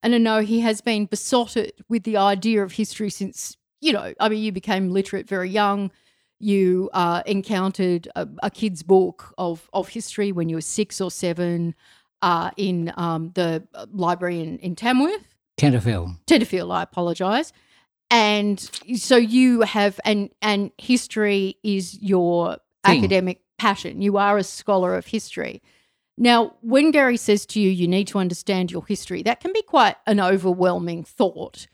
[0.04, 4.13] and I know he has been besotted with the idea of history since, you know,
[4.20, 5.92] I mean, you became literate very young.
[6.39, 11.10] You uh, encountered a, a kid's book of of history when you were six or
[11.10, 11.74] seven
[12.22, 15.26] uh, in um, the library in, in Tamworth.
[15.58, 16.18] Tenterfield.
[16.26, 17.54] Tenterfield, I apologise.
[18.12, 18.60] And
[18.95, 22.99] so you have and and history is your Thing.
[22.99, 24.01] academic passion.
[24.01, 25.62] You are a scholar of history.
[26.18, 29.64] Now, when Gary says to you, you need to understand your history, that can be
[29.64, 31.68] quite an overwhelming thought.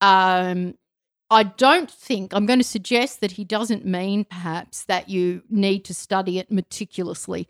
[0.00, 0.74] Um,
[1.30, 5.84] I don't think, I'm going to suggest that he doesn't mean perhaps that you need
[5.86, 7.48] to study it meticulously,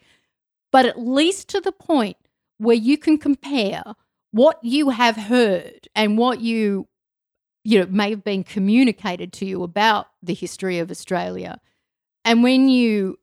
[0.70, 2.16] but at least to the point
[2.58, 3.82] where you can compare
[4.30, 6.86] what you have heard and what you
[7.64, 11.60] you know may have been communicated to you about the history of Australia,
[12.24, 13.18] and when you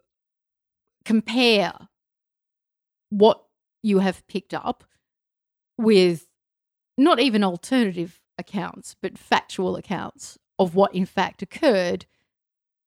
[1.04, 1.74] compare
[3.10, 3.42] what
[3.84, 4.84] you have picked up
[5.78, 6.28] with
[6.98, 12.06] not even alternative accounts, but factual accounts of what in fact occurred,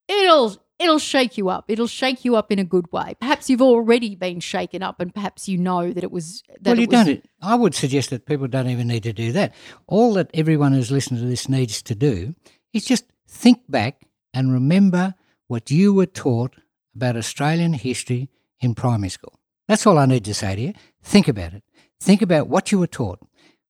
[0.09, 1.66] it'll it'll shake you up.
[1.69, 3.14] It'll shake you up in a good way.
[3.21, 6.43] Perhaps you've already been shaken up, and perhaps you know that it was.
[6.61, 7.29] That well, you was, don't.
[7.43, 9.55] I would suggest that people don't even need to do that.
[9.87, 12.35] All that everyone who's listening to this needs to do
[12.73, 15.14] is just think back and remember
[15.47, 16.55] what you were taught
[16.95, 18.29] about Australian history
[18.61, 19.39] in primary school.
[19.69, 20.73] That's all I need to say to you.
[21.03, 21.62] Think about it.
[22.01, 23.21] Think about what you were taught.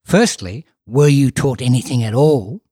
[0.04, 2.62] Firstly, were you taught anything at all?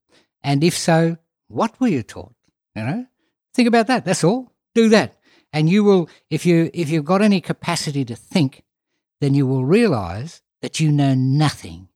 [0.42, 1.18] And if so,
[1.48, 2.34] what were you taught?
[2.74, 3.06] You know,
[3.52, 4.04] think about that.
[4.04, 4.52] That's all.
[4.74, 5.16] Do that,
[5.52, 6.08] and you will.
[6.30, 8.62] If you if you've got any capacity to think,
[9.20, 11.88] then you will realise that you know nothing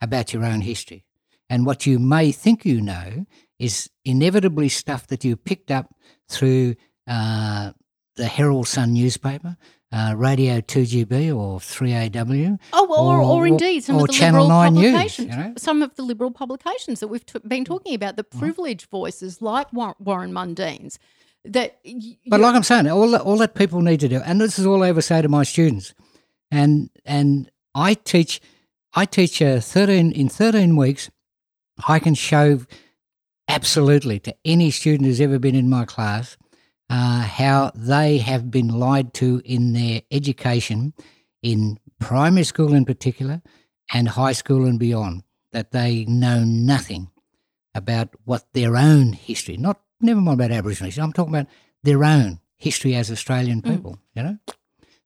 [0.00, 1.04] about your own history,
[1.48, 3.26] and what you may think you know
[3.58, 5.94] is inevitably stuff that you picked up
[6.28, 6.76] through
[7.06, 7.72] uh,
[8.16, 9.56] the Herald Sun newspaper,
[9.92, 12.58] uh, Radio 2GB or 3AW.
[12.72, 15.36] Oh, well, or, or, indeed some or of the Channel liberal 9 News, publications, you
[15.42, 15.54] know?
[15.56, 19.72] some of the liberal publications that we've t- been talking about, the privileged voices like
[19.72, 20.98] War- Warren Mundine's.
[21.44, 24.40] That, y- But like I'm saying, all that, all that people need to do, and
[24.40, 25.94] this is all I ever say to my students,
[26.50, 28.40] and and I teach,
[28.92, 31.10] I teach uh, thirteen in thirteen weeks.
[31.86, 32.60] I can show
[33.46, 36.36] absolutely to any student who's ever been in my class
[36.90, 40.94] uh, how they have been lied to in their education,
[41.42, 43.42] in primary school in particular,
[43.92, 45.22] and high school and beyond.
[45.52, 47.10] That they know nothing
[47.74, 51.02] about what their own history, not never mind about Aboriginal history.
[51.02, 51.46] I'm talking about
[51.82, 53.98] their own history as Australian people.
[54.14, 54.38] You know,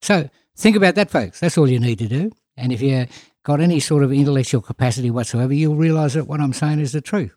[0.01, 1.41] so think about that, folks.
[1.41, 2.33] That's all you need to do.
[2.57, 3.09] And if you've
[3.45, 7.01] got any sort of intellectual capacity whatsoever, you'll realise that what I'm saying is the
[7.01, 7.35] truth.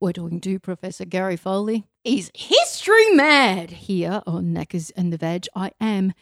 [0.00, 1.86] We're talking to Professor Gary Foley.
[2.06, 5.48] He's history mad here on Knackers and the Vag.
[5.56, 6.12] I am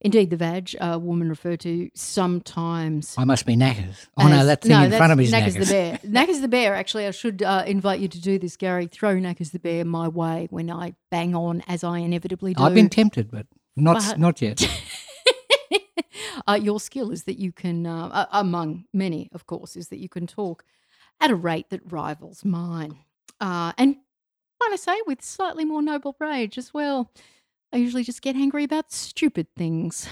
[0.00, 3.14] indeed the Vag, a woman referred to sometimes.
[3.18, 4.08] I must be knackers.
[4.16, 5.68] Oh no, that thing in front of me is Knackers knackers.
[5.68, 5.98] the Bear.
[6.02, 8.86] Knackers the Bear, actually, I should uh, invite you to do this, Gary.
[8.86, 12.62] Throw Knackers the Bear my way when I bang on, as I inevitably do.
[12.62, 14.66] I've been tempted, but not But- not yet.
[16.46, 20.08] uh, your skill is that you can, uh, among many, of course, is that you
[20.08, 20.64] can talk
[21.20, 22.96] at a rate that rivals mine.
[23.40, 23.96] Uh, and
[24.68, 27.10] might I say, with slightly more noble rage as well.
[27.72, 30.08] I usually just get angry about stupid things.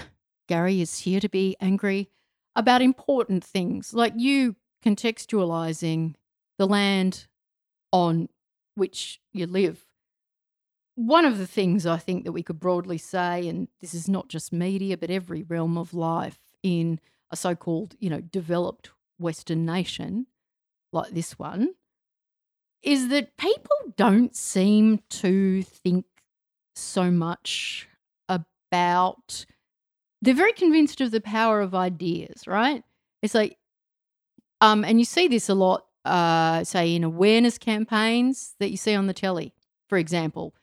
[0.47, 2.09] Gary is here to be angry
[2.55, 6.15] about important things, like you contextualizing
[6.57, 7.27] the land
[7.91, 8.29] on
[8.75, 9.85] which you live.
[10.95, 14.27] One of the things I think that we could broadly say, and this is not
[14.27, 16.99] just media, but every realm of life in
[17.31, 20.27] a so called, you know, developed Western nation
[20.91, 21.69] like this one,
[22.83, 26.05] is that people don't seem to think
[26.75, 27.87] so much
[28.29, 29.45] about
[30.21, 32.83] they're very convinced of the power of ideas, right?
[33.21, 33.57] It's like
[34.61, 38.95] um and you see this a lot uh say in awareness campaigns that you see
[38.95, 39.53] on the telly,
[39.87, 40.53] for example.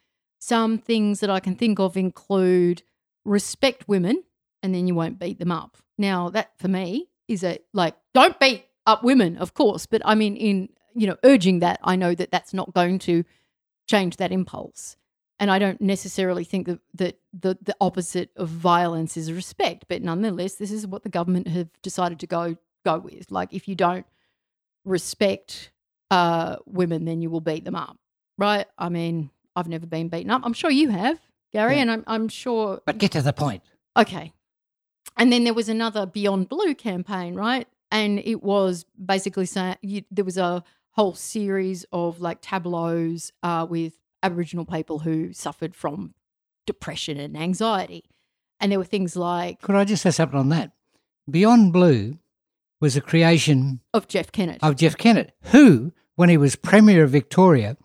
[0.41, 2.83] Some things that I can think of include
[3.25, 4.25] respect women
[4.63, 5.77] and then you won't beat them up.
[5.99, 10.15] Now that for me is a like don't beat up women, of course, but I
[10.15, 13.25] mean in you know urging that I know that that's not going to
[13.89, 14.97] change that impulse.
[15.39, 20.03] And I don't necessarily think that, that the, the opposite of violence is respect, but
[20.03, 23.31] nonetheless, this is what the government have decided to go go with.
[23.31, 24.05] Like, if you don't
[24.85, 25.71] respect
[26.11, 27.97] uh, women, then you will beat them up,
[28.39, 28.67] right?
[28.79, 30.43] I mean, I've never been beaten up.
[30.45, 31.19] I'm sure you have,
[31.53, 31.83] Gary, Yeah.
[31.83, 33.63] and I'm, I'm sure But get to the point.
[33.97, 34.33] Okay.
[35.17, 37.67] And then there was another Beyond Blue campaign, right?
[37.91, 40.63] And it was basically saying you, there was a
[40.93, 46.15] whole series of like tableaus uh, with Aboriginal people who suffered from
[46.67, 48.05] depression and anxiety.
[48.61, 50.73] And there were things like Could I just say something on that?
[51.31, 52.19] Beyond Blue
[52.81, 54.63] was a creation of Jeff Kennett.
[54.63, 57.77] of Jeff Kennett, who, when he was Premier of Victoria,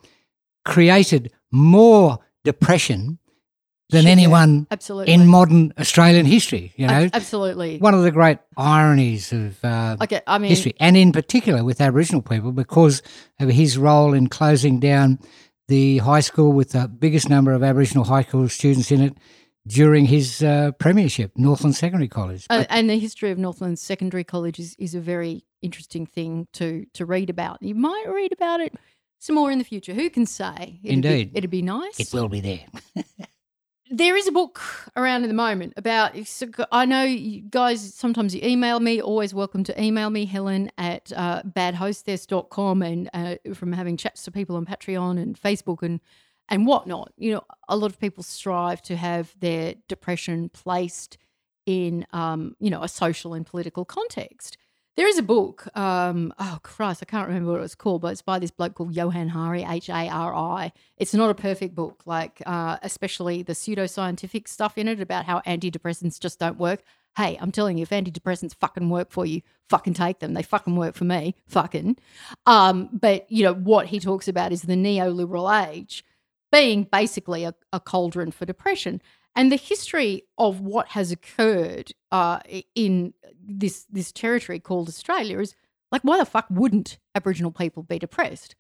[0.64, 3.20] created more depression
[3.90, 5.14] than anyone absolutely.
[5.14, 6.74] in modern Australian history.
[6.76, 7.78] You know, Ab- absolutely.
[7.78, 11.82] one of the great ironies of uh, Okay, I mean, history, and in particular with
[11.82, 13.02] Aboriginal people, because
[13.40, 15.20] of his role in closing down
[15.68, 19.18] the high school with the biggest number of Aboriginal high school students in it
[19.68, 22.46] during his uh, premiership, Northland Secondary College.
[22.50, 26.86] Uh, and the history of Northland Secondary College is, is a very interesting thing to
[26.94, 27.62] to read about.
[27.62, 28.76] You might read about it
[29.20, 29.94] some more in the future.
[29.94, 30.80] Who can say?
[30.84, 31.34] It'd Indeed.
[31.34, 32.00] be, it'd be nice.
[32.00, 32.66] it will be there.
[33.90, 34.62] there is a book
[34.96, 36.14] around at the moment about.
[36.72, 39.02] I know you guys sometimes you email me.
[39.02, 44.32] Always welcome to email me, Helen at uh, badhostess.com, and uh, from having chats to
[44.32, 46.00] people on Patreon and Facebook and
[46.50, 47.14] and whatnot.
[47.18, 51.18] You know, a lot of people strive to have their depression placed
[51.66, 54.58] in, um, you know, a social and political context.
[54.96, 55.68] There is a book.
[55.76, 58.96] Um, oh Christ, I can't remember what it's called, but it's by this bloke called
[58.96, 60.72] Johann Hari, H A R I.
[60.98, 65.42] It's not a perfect book, like uh, especially the pseudoscientific stuff in it about how
[65.42, 66.82] antidepressants just don't work.
[67.18, 70.34] Hey, I'm telling you, if antidepressants fucking work for you, fucking take them.
[70.34, 71.98] They fucking work for me, fucking.
[72.46, 76.06] Um, but you know what he talks about is the neoliberal age
[76.54, 79.02] being basically a, a cauldron for depression.
[79.36, 82.40] And the history of what has occurred uh,
[82.74, 83.14] in
[83.44, 85.56] this this territory called Australia is
[85.92, 88.56] like, why the fuck wouldn't Aboriginal people be depressed?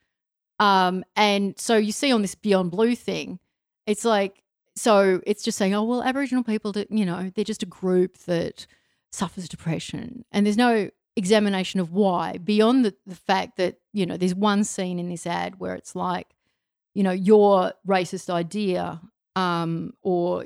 [0.60, 3.40] Um, and so you see on this Beyond Blue thing,
[3.86, 4.42] it's like,
[4.76, 8.18] so it's just saying, oh well, Aboriginal people, do, you know, they're just a group
[8.20, 8.68] that
[9.12, 14.18] suffers depression, and there's no examination of why beyond the, the fact that you know
[14.18, 16.36] there's one scene in this ad where it's like
[16.94, 19.00] you know your racist idea
[19.38, 20.46] um, or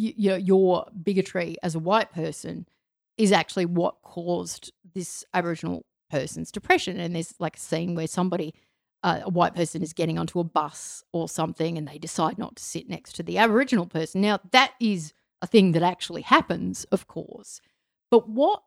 [0.00, 2.66] y- y- your bigotry as a white person
[3.18, 6.98] is actually what caused this Aboriginal person's depression.
[6.98, 8.54] And there's like a scene where somebody,
[9.02, 12.56] uh, a white person, is getting onto a bus or something, and they decide not
[12.56, 14.20] to sit next to the Aboriginal person.
[14.20, 17.60] Now that is a thing that actually happens, of course.
[18.10, 18.62] But what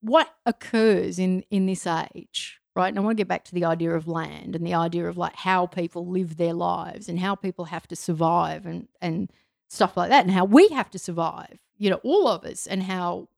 [0.00, 2.88] what occurs in in this age right?
[2.88, 5.18] And I want to get back to the idea of land and the idea of
[5.18, 9.30] like how people live their lives and how people have to survive and and
[9.70, 12.82] stuff like that and how we have to survive, you know, all of us and
[12.82, 13.28] how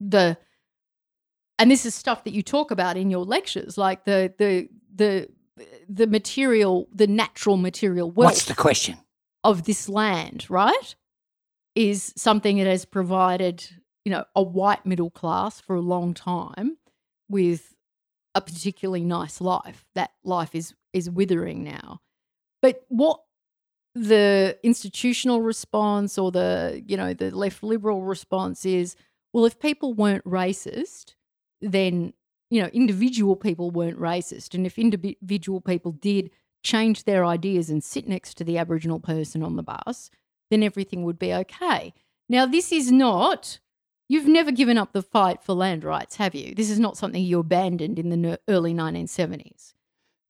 [0.00, 0.36] the
[1.58, 5.28] and this is stuff that you talk about in your lectures, like the the the
[5.88, 8.32] the material, the natural material wealth.
[8.32, 8.98] What's the question?
[9.44, 10.94] Of this land, right?
[11.74, 13.68] Is something that has provided,
[14.04, 16.76] you know, a white middle class for a long time
[17.28, 17.74] with
[18.34, 19.84] a particularly nice life.
[19.94, 22.00] That life is is withering now.
[22.60, 23.20] But what
[24.06, 28.96] the institutional response or the you know the left liberal response is
[29.32, 31.14] well if people weren't racist
[31.60, 32.12] then
[32.50, 36.30] you know individual people weren't racist and if individual people did
[36.62, 40.10] change their ideas and sit next to the aboriginal person on the bus
[40.50, 41.92] then everything would be okay
[42.28, 43.58] now this is not
[44.10, 46.54] You've never given up the fight for land rights, have you?
[46.54, 49.74] This is not something you abandoned in the early 1970s.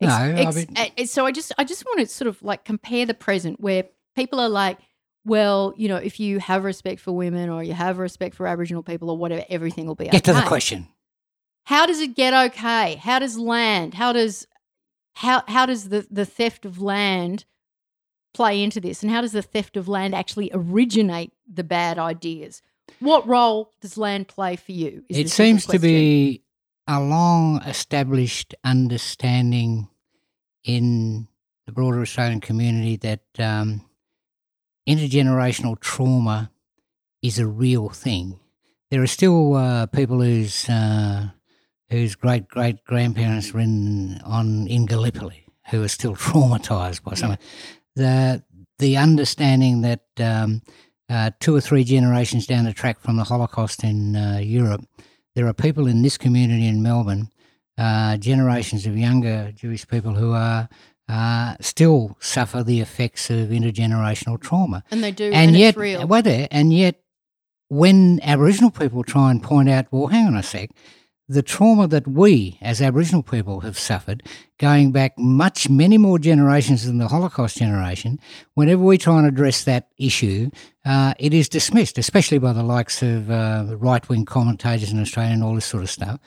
[0.01, 2.64] No, I mean, eh, eh, so I just I just want to sort of like
[2.64, 3.84] compare the present where
[4.14, 4.78] people are like,
[5.24, 8.82] well, you know, if you have respect for women or you have respect for Aboriginal
[8.82, 10.20] people or whatever, everything will be get okay.
[10.20, 10.88] to the question.
[11.64, 12.94] How does it get okay?
[12.94, 13.94] How does land?
[13.94, 14.46] How does
[15.14, 17.44] how how does the the theft of land
[18.34, 19.03] play into this?
[19.03, 22.62] And how does the theft of land actually originate the bad ideas?
[23.01, 25.05] What role does land play for you?
[25.09, 26.42] It seems to be
[26.89, 29.89] a long established understanding
[30.64, 31.28] in
[31.66, 33.84] the broader Australian community that um,
[34.89, 36.51] intergenerational trauma
[37.22, 38.41] is a real thing.
[38.91, 41.28] There are still uh, people whose uh,
[41.91, 47.39] whose great great grandparents were in on in Gallipoli who are still traumatized by something.
[47.97, 48.43] The
[48.78, 50.62] the understanding that um,
[51.11, 54.84] uh, two or three generations down the track from the Holocaust in uh, Europe,
[55.39, 57.30] there are people in this community in Melbourne,
[57.78, 60.68] uh, generations of younger Jewish people who are
[61.09, 64.82] uh, still suffer the effects of intergenerational trauma.
[64.91, 65.76] And they do, and, and yet,
[66.09, 66.97] well, there, and yet,
[67.68, 70.70] when Aboriginal people try and point out, well, hang on a sec,
[71.29, 74.22] the trauma that we as Aboriginal people have suffered,
[74.59, 78.18] going back much, many more generations than the Holocaust generation,
[78.55, 80.51] whenever we try and address that issue,
[80.87, 85.33] uh, it is dismissed, especially by the likes of uh, right wing commentators in Australia
[85.33, 86.18] and all this sort of stuff.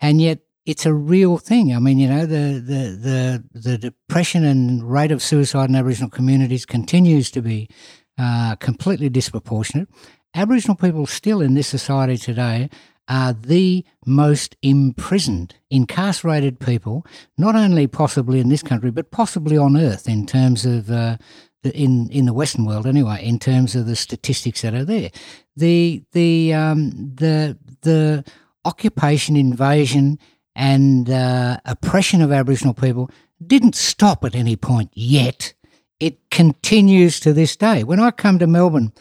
[0.00, 1.74] And yet, it's a real thing.
[1.74, 6.10] I mean, you know, the, the, the, the depression and rate of suicide in Aboriginal
[6.10, 7.68] communities continues to be
[8.16, 9.88] uh, completely disproportionate.
[10.34, 12.70] Aboriginal people still in this society today
[13.08, 19.76] are the most imprisoned, incarcerated people, not only possibly in this country, but possibly on
[19.76, 20.90] earth in terms of.
[20.90, 21.16] Uh,
[21.62, 25.10] the, in in the Western world, anyway, in terms of the statistics that are there,
[25.54, 28.24] the the um, the the
[28.64, 30.18] occupation, invasion,
[30.54, 33.10] and uh, oppression of Aboriginal people
[33.44, 35.54] didn't stop at any point yet.
[36.00, 37.84] It continues to this day.
[37.84, 38.92] When I come to Melbourne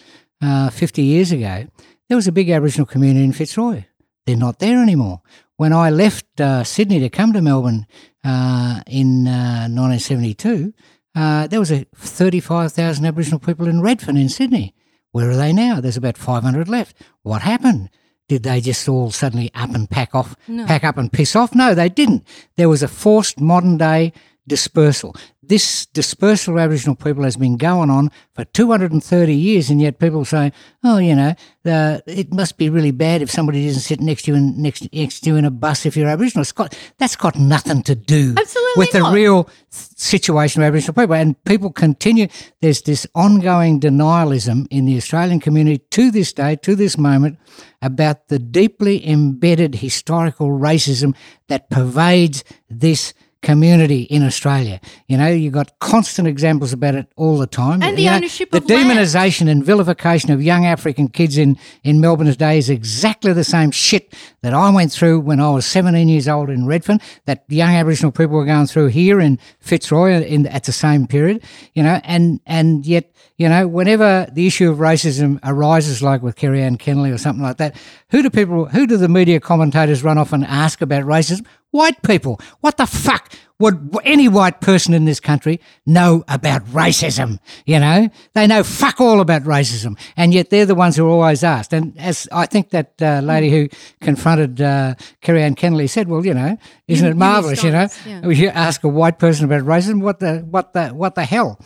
[0.41, 1.67] uh, 50 years ago,
[2.07, 3.85] there was a big Aboriginal community in Fitzroy.
[4.25, 5.21] They're not there anymore.
[5.57, 7.85] When I left uh, Sydney to come to Melbourne
[8.23, 10.73] uh, in 1972,
[11.15, 14.73] uh, uh, there was a 35,000 Aboriginal people in Redfern in Sydney.
[15.11, 15.81] Where are they now?
[15.81, 16.95] There's about 500 left.
[17.23, 17.89] What happened?
[18.29, 20.65] Did they just all suddenly up and pack off, No.
[20.65, 21.53] pack up and piss off?
[21.53, 22.25] No, they didn't.
[22.55, 24.13] There was a forced modern day
[24.47, 25.15] dispersal.
[25.43, 30.25] This dispersal of Aboriginal people has been going on for 230 years, and yet people
[30.25, 30.51] say,
[30.83, 31.33] "Oh, you know,
[31.65, 34.87] uh, it must be really bad if somebody doesn't sit next to you in, next,
[34.93, 37.95] next to you in a bus if you're Aboriginal." It's got that's got nothing to
[37.95, 42.27] do Absolutely with the real situation of Aboriginal people, and people continue.
[42.61, 47.37] There's this ongoing denialism in the Australian community to this day, to this moment,
[47.81, 51.15] about the deeply embedded historical racism
[51.47, 54.79] that pervades this community in Australia.
[55.07, 57.81] You know, you've got constant examples about it all the time.
[57.81, 58.89] And the You know, ownership the of land.
[58.91, 63.71] demonisation and vilification of young African kids in, in Melbourne today is exactly the same
[63.71, 67.71] shit that I went through when I was 17 years old in Redfern, that young
[67.75, 71.99] Aboriginal people were going through here in Fitzroy in, at the same period, you know,
[72.03, 73.11] and, and yet,
[73.41, 77.57] you know, whenever the issue of racism arises, like with Kerri-Anne Kennerley or something like
[77.57, 77.75] that,
[78.11, 81.43] who do people, who do the media commentators run off and ask about racism?
[81.71, 82.39] White people.
[82.59, 87.39] What the fuck would any white person in this country know about racism?
[87.65, 91.09] You know, they know fuck all about racism, and yet they're the ones who are
[91.09, 91.73] always asked.
[91.73, 93.69] And as I think that uh, lady who
[94.01, 97.63] confronted uh, Kerri-Anne Kennerley said, "Well, you know, isn't it marvelous?
[97.63, 98.27] You know, yeah.
[98.27, 101.59] you ask a white person about racism, what the what the what the hell?"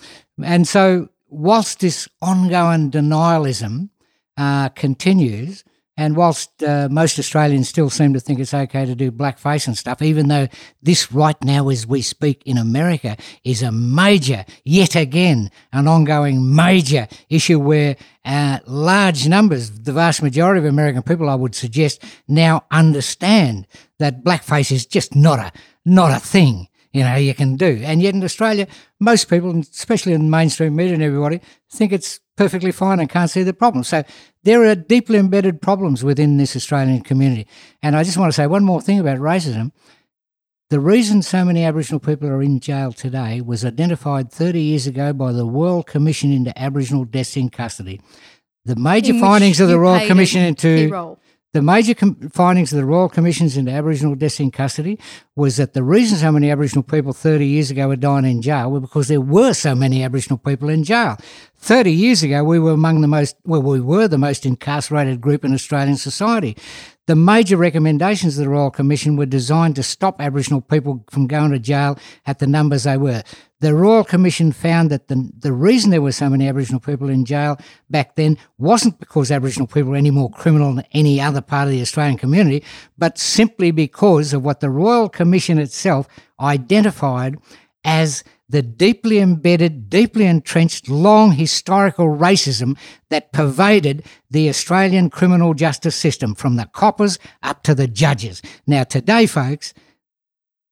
[0.43, 3.89] And so, whilst this ongoing denialism
[4.37, 5.63] uh, continues,
[5.97, 9.77] and whilst uh, most Australians still seem to think it's okay to do blackface and
[9.77, 10.47] stuff, even though
[10.81, 13.15] this right now, as we speak in America,
[13.45, 17.95] is a major, yet again, an ongoing major issue where
[18.25, 23.65] uh, large numbers, the vast majority of American people, I would suggest, now understand
[23.99, 25.51] that blackface is just not a
[25.85, 27.81] not a thing you know, you can do.
[27.83, 28.67] And yet in Australia,
[29.01, 33.43] most people, especially in mainstream media and everybody, think it's perfectly fine and can't see
[33.43, 33.83] the problem.
[33.83, 34.05] So
[34.43, 37.47] there are deeply embedded problems within this Australian community.
[37.83, 39.73] And I just want to say one more thing about racism.
[40.69, 45.11] The reason so many Aboriginal people are in jail today was identified 30 years ago
[45.11, 47.99] by the Royal Commission into Aboriginal Deaths in Custody.
[48.63, 51.17] The major In findings of the Royal Commission into.
[51.55, 54.99] The major com- findings of the Royal Commissions into Aboriginal deaths in custody
[55.37, 58.69] was that the reason so many Aboriginal people 30 years ago were dying in jail
[58.69, 61.17] were because there were so many Aboriginal people in jail.
[61.59, 65.45] 30 years ago, we were among the most, well, we were the most incarcerated group
[65.45, 66.57] in Australian society.
[67.07, 71.51] The major recommendations of the Royal Commission were designed to stop Aboriginal people from going
[71.51, 73.21] to jail at the numbers they were.
[73.59, 77.23] The Royal Commission found that the, the reason there were so many Aboriginal people in
[77.23, 77.59] jail
[77.91, 81.73] back then wasn't because Aboriginal people were any more criminal than any other part of
[81.73, 82.63] the Australian community,
[82.97, 86.07] but simply because of what the Royal Commission itself
[86.39, 87.37] identified
[87.83, 92.77] as the deeply embedded, deeply entrenched, long historical racism
[93.09, 98.41] that pervaded the Australian criminal justice system from the coppers up to the judges.
[98.67, 99.73] Now, today, folks,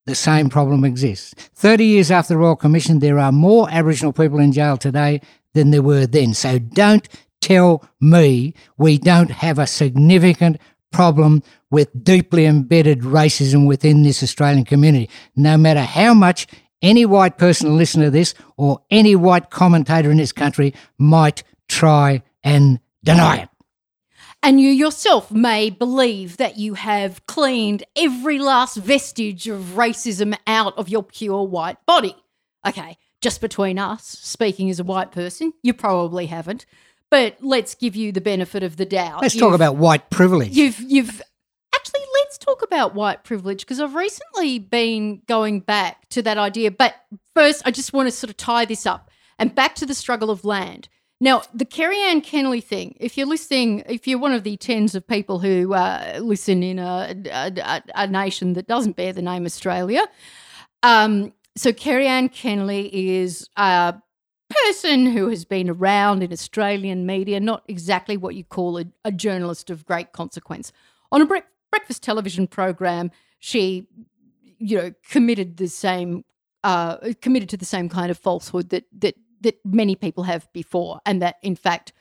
[0.05, 1.33] the same problem exists.
[1.55, 5.21] 30 years after the Royal Commission, there are more Aboriginal people in jail today
[5.53, 6.33] than there were then.
[6.33, 7.07] So don't
[7.41, 10.57] tell me we don't have a significant
[10.91, 15.09] problem with deeply embedded racism within this Australian community.
[15.35, 16.47] No matter how much
[16.83, 22.21] any white person listening to this or any white commentator in this country might try
[22.43, 23.49] and deny it.
[24.43, 30.77] And you yourself may believe that you have cleaned every last vestige of racism out
[30.77, 32.15] of your pure white body.
[32.67, 36.65] Okay, just between us, speaking as a white person, you probably haven't.
[37.09, 39.21] But let's give you the benefit of the doubt.
[39.21, 40.49] Let's talk You've- about white privilege.
[40.51, 41.27] You've you've talk
[42.73, 46.71] about white privilege because I've recently been going back to that idea.
[46.71, 46.95] But
[47.35, 50.31] first, I just want to sort of tie this up and back to the struggle
[50.31, 50.89] of land.
[51.21, 52.97] Now, the Kerri-Anne Kennerley thing.
[52.99, 56.79] If you're listening, if you're one of the tens of people who uh, listen in
[56.79, 60.07] a, a, a, nation that doesn't bear the name Australia,
[60.81, 63.93] um, so Kerri-Anne Kennerley is a
[64.49, 69.11] person who has been around in Australian media, not exactly what you call a, a
[69.11, 70.71] journalist of great consequence.
[71.11, 71.25] On a
[71.73, 73.09] breakfast television program,
[73.39, 73.87] she,
[74.59, 76.23] you know, committed the same,
[76.63, 81.01] uh, committed to the same kind of falsehood that that that many people have before,
[81.03, 81.91] and that in fact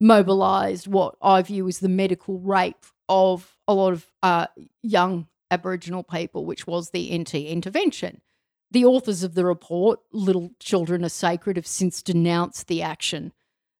[0.00, 4.46] mobilized what I view as the medical rape of a lot of uh,
[4.82, 8.22] young Aboriginal people, which was the NT intervention.
[8.70, 13.32] The authors of the report, Little Children Are Sacred, have since denounced the action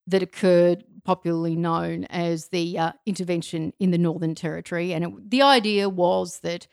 [0.06, 4.92] that occurred, popularly known as the uh, intervention in the Northern Territory.
[4.92, 6.66] And it, the idea was that,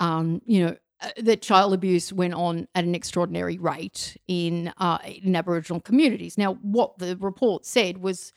[0.00, 4.98] um, you know, uh, that child abuse went on at an extraordinary rate in uh,
[5.04, 6.38] in Aboriginal communities.
[6.38, 8.32] Now, what the report said was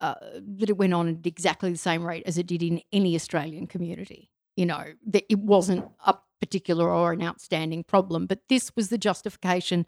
[0.00, 0.14] uh,
[0.58, 3.66] that it went on at exactly the same rate as it did in any Australian
[3.66, 4.30] community.
[4.56, 8.98] You know, that it wasn't a particular or an outstanding problem, but this was the
[8.98, 9.86] justification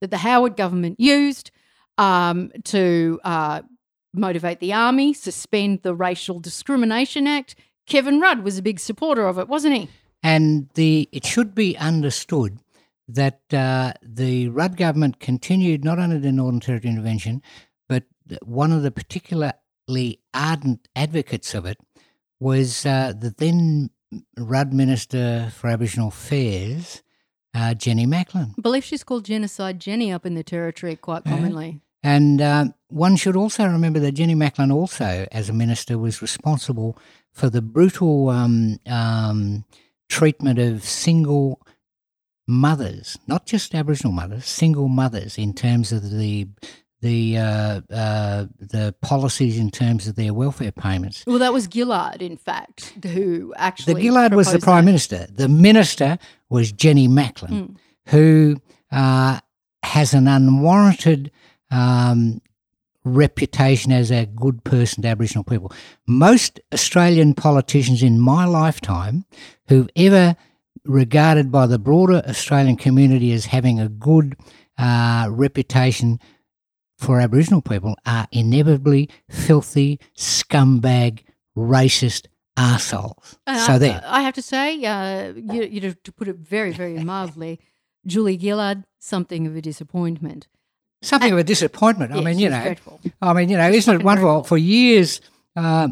[0.00, 1.50] that the Howard government used
[1.98, 3.62] um, to uh,
[4.14, 7.54] motivate the army, suspend the Racial Discrimination Act.
[7.86, 9.88] Kevin Rudd was a big supporter of it, wasn't he?
[10.22, 12.58] And the it should be understood
[13.08, 17.42] that uh, the Rudd government continued not only the Northern Territory intervention,
[17.88, 18.04] but
[18.42, 21.78] one of the particularly ardent advocates of it
[22.40, 23.90] was uh, the then
[24.38, 27.02] Rudd Minister for Aboriginal Affairs,
[27.54, 28.54] uh, Jenny Macklin.
[28.58, 31.80] I believe she's called Genocide Jenny up in the Territory quite commonly.
[32.04, 36.98] And uh, one should also remember that Jenny Macklin also, as a minister, was responsible
[37.32, 39.64] for the brutal um, um,
[40.10, 41.62] treatment of single
[42.46, 46.46] mothers, not just Aboriginal mothers, single mothers, in terms of the
[47.00, 51.24] the uh, uh, the policies in terms of their welfare payments.
[51.26, 53.94] Well, that was Gillard, in fact, who actually.
[53.94, 54.90] The Gillard was the prime that.
[54.90, 55.26] minister.
[55.30, 56.18] The minister
[56.50, 57.78] was Jenny Macklin,
[58.08, 58.56] who
[58.92, 59.40] uh,
[59.82, 61.30] has an unwarranted
[61.70, 62.40] um,
[63.04, 65.72] reputation as a good person to Aboriginal people.
[66.06, 69.24] Most Australian politicians in my lifetime
[69.68, 70.36] who've ever
[70.84, 74.36] regarded by the broader Australian community as having a good
[74.78, 76.18] uh, reputation
[76.96, 81.24] for Aboriginal people are inevitably filthy, scumbag,
[81.56, 83.36] racist arseholes.
[83.46, 84.02] And so I, there.
[84.04, 87.60] I have to say, uh, you, you know, to put it very, very mildly,
[88.06, 90.46] Julie Gillard, something of a disappointment.
[91.04, 92.12] Something of a disappointment.
[92.12, 93.00] I mean, you know, dreadful.
[93.22, 94.30] I mean, you know, isn't it wonderful?
[94.40, 94.44] dreadful.
[94.48, 95.20] For years,
[95.56, 95.88] uh,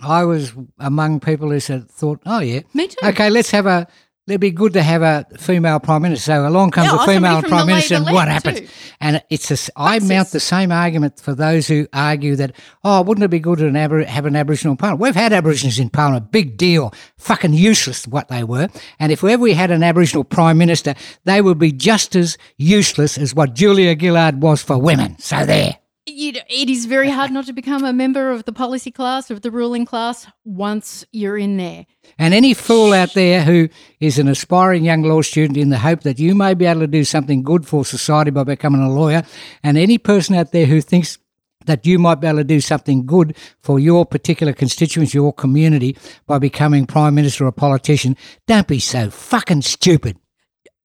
[0.00, 2.96] I was among people who said, thought, oh yeah, Me too.
[3.04, 3.86] okay, let's have a.
[4.28, 6.32] It'd be good to have a female prime minister.
[6.32, 8.60] So along comes Yeah, a female prime minister, and what happens?
[8.60, 8.66] too.
[9.00, 12.52] And it's a, I That's mount the same argument for those who argue that
[12.84, 15.00] oh, wouldn't it be good to have an Aboriginal parliament?
[15.00, 18.68] We've had Aborigines in parliament, big deal, fucking useless what they were.
[18.98, 23.16] And if ever we had an Aboriginal prime minister, they would be just as useless
[23.16, 25.18] as what Julia Gillard was for women.
[25.18, 25.77] So there.
[26.10, 29.30] You know, it is very hard not to become a member of the policy class,
[29.30, 31.84] of the ruling class, once you're in there.
[32.18, 33.68] And any fool out there who
[34.00, 36.86] is an aspiring young law student in the hope that you may be able to
[36.86, 39.22] do something good for society by becoming a lawyer,
[39.62, 41.18] and any person out there who thinks
[41.66, 45.94] that you might be able to do something good for your particular constituents, your community,
[46.26, 50.16] by becoming prime minister or politician, don't be so fucking stupid.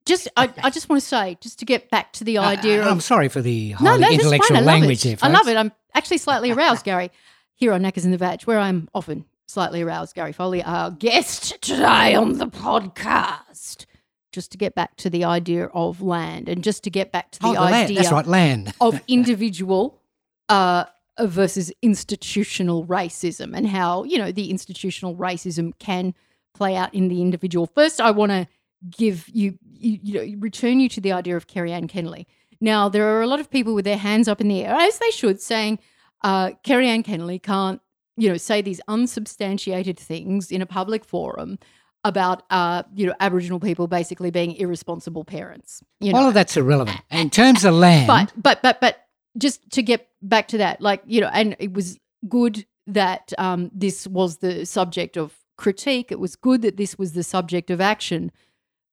[0.06, 2.86] Just, I, I just want to say, just to get back to the idea Uh,
[2.86, 4.56] of I'm sorry for the No, highly no, that's intellectual fine.
[4.56, 5.18] I love language it.
[5.20, 5.30] there.
[5.30, 5.56] I love it.
[5.56, 7.10] I'm actually slightly aroused, Gary,
[7.54, 10.14] here on Knackers in the Vag, where I'm often slightly aroused.
[10.14, 13.86] Gary Foley, our guest today on the podcast.
[14.32, 17.38] Just to get back to the idea of land and just to get back to
[17.40, 17.74] the, Oh, the land.
[17.74, 18.74] idea That's right, land.
[18.80, 20.00] of individual
[20.48, 20.84] uh,
[21.20, 26.14] versus institutional racism and how, you know, the institutional racism can
[26.52, 27.66] play out in the individual.
[27.74, 28.46] First, I want to
[28.90, 32.26] give you, you, you know, return you to the idea of Kerri-Anne Kennerley.
[32.60, 34.98] Now, there are a lot of people with their hands up in the air, as
[34.98, 35.78] they should, saying
[36.22, 37.80] uh, Kerri-Anne Kennerley can't,
[38.16, 41.58] you know, say these unsubstantiated things in a public forum
[42.04, 45.82] about, uh, you know, Aboriginal people basically being irresponsible parents.
[46.00, 47.00] You know, All of that's irrelevant.
[47.10, 49.06] In terms of land, but but but but
[49.36, 53.70] just to get back to that, like you know, and it was good that um,
[53.74, 56.12] this was the subject of critique.
[56.12, 58.30] It was good that this was the subject of action.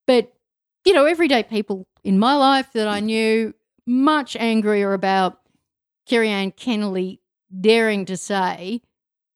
[0.08, 0.34] But
[0.86, 3.54] you know, everyday people in my life that I knew
[3.86, 5.39] much angrier about
[6.10, 7.20] Kerri-Anne Kennerley
[7.60, 8.82] daring to say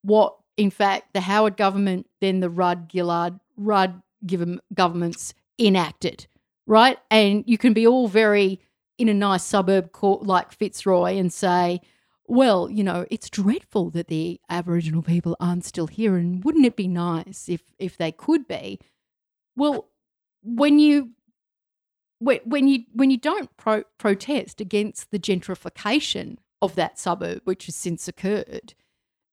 [0.01, 6.28] what, in fact, the Howard government, then the Rudd Gillard Rudd given governments enacted,
[6.66, 6.97] right?
[7.11, 8.59] And you can be all very
[8.97, 11.82] in a nice suburb court like Fitzroy and say,
[12.28, 16.76] well, you know, it's dreadful that the Aboriginal people aren't still here, and wouldn't it
[16.76, 18.80] be nice if if they could be?
[19.55, 19.89] Well,
[20.45, 21.09] when you
[22.19, 27.75] when, you when you don't pro- protest against the gentrification of that suburb, which has
[27.75, 28.73] since occurred,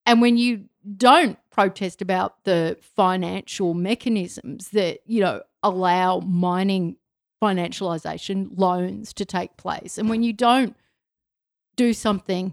[0.05, 0.65] and when you
[0.97, 6.97] don't protest about the financial mechanisms that you know allow mining
[7.43, 10.77] financialization loans to take place, and when you don't
[11.77, 12.53] do something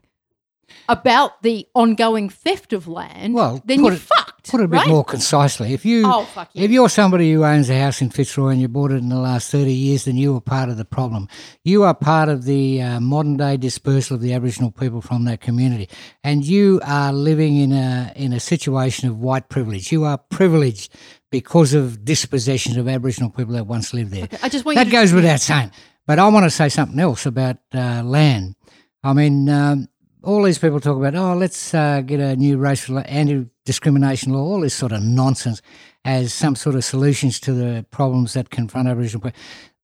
[0.88, 4.29] about the ongoing theft of land, Well, then you're it- fucked.
[4.48, 4.88] Put it a bit right?
[4.88, 5.74] more concisely.
[5.74, 6.64] If you Oh you!
[6.64, 9.20] If you're somebody who owns a house in Fitzroy and you bought it in the
[9.20, 11.28] last 30 years, then you are part of the problem.
[11.64, 15.42] You are part of the uh, modern day dispersal of the Aboriginal people from that
[15.42, 15.90] community.
[16.24, 19.92] And you are living in a, in a situation of white privilege.
[19.92, 20.94] You are privileged
[21.32, 24.28] because of dispossession of Aboriginal people that once lived there.
[24.42, 25.72] I just want That you to, goes without saying.
[26.08, 28.56] But I want to say something else about uh, land.
[29.04, 29.88] I mean, um,
[30.24, 34.62] all these people talk about, oh, let's uh, get a new racial anti-discrimination law, all
[34.62, 35.62] this sort of nonsense,
[36.04, 39.40] as some sort of solutions to the problems that confront Aboriginal people.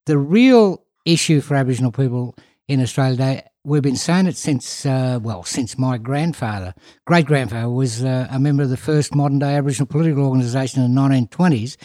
[0.05, 2.35] The real issue for Aboriginal people
[2.67, 6.73] in Australia today, we've been saying it since, uh, well, since my grandfather,
[7.05, 10.93] great grandfather, was uh, a member of the first modern day Aboriginal political organisation in
[10.93, 11.77] the 1920s,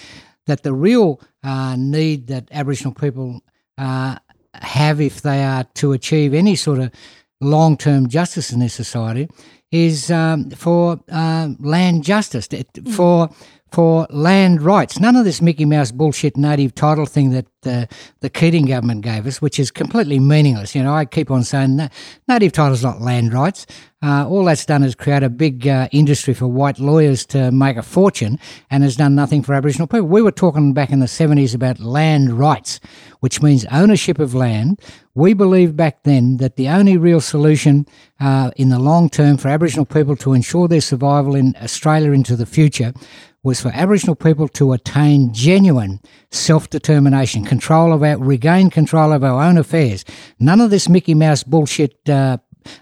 [0.46, 3.40] that the real uh, need that Aboriginal people
[3.78, 4.16] uh,
[4.54, 6.90] have if they are to achieve any sort of
[7.40, 9.28] long term justice in this society
[9.70, 12.48] is um, for uh, land justice,
[12.92, 13.30] for
[13.72, 14.98] for land rights.
[14.98, 17.86] None of this Mickey Mouse bullshit native title thing that uh,
[18.20, 20.74] the Keating government gave us, which is completely meaningless.
[20.74, 21.92] You know, I keep on saying that
[22.28, 23.66] native title is not land rights.
[24.02, 27.76] Uh, all that's done is create a big uh, industry for white lawyers to make
[27.76, 28.38] a fortune
[28.70, 30.06] and has done nothing for Aboriginal people.
[30.06, 32.80] We were talking back in the 70s about land rights,
[33.20, 34.80] which means ownership of land.
[35.14, 37.86] We believed back then that the only real solution
[38.20, 42.36] uh, in the long term for Aboriginal people to ensure their survival in Australia into
[42.36, 42.94] the future
[43.42, 49.24] was for Aboriginal people to attain genuine self determination, control of our, regain control of
[49.24, 50.04] our own affairs.
[50.38, 52.38] None of this Mickey Mouse bullshit, uh,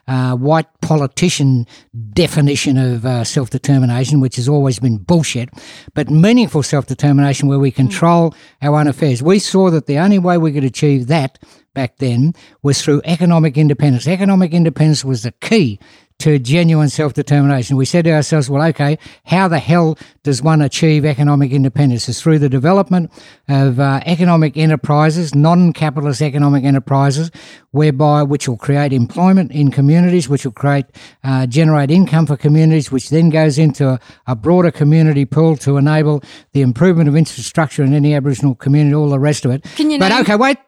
[0.08, 1.66] uh, white politician
[2.12, 5.50] definition of uh, self determination, which has always been bullshit,
[5.94, 9.22] but meaningful self determination where we control our own affairs.
[9.22, 11.38] We saw that the only way we could achieve that
[11.74, 14.08] back then was through economic independence.
[14.08, 15.78] Economic independence was the key
[16.18, 17.76] to genuine self determination.
[17.76, 22.08] We said to ourselves, well, okay, how the hell does one achieve economic independence?
[22.08, 23.12] It's through the development
[23.48, 27.30] of uh, economic enterprises, non capitalist economic enterprises,
[27.70, 30.86] whereby which will create employment in communities, which will create,
[31.22, 35.76] uh, generate income for communities, which then goes into a, a broader community pool to
[35.76, 39.62] enable the improvement of infrastructure in any Aboriginal community, all the rest of it.
[39.76, 40.58] Can you but name- okay, wait.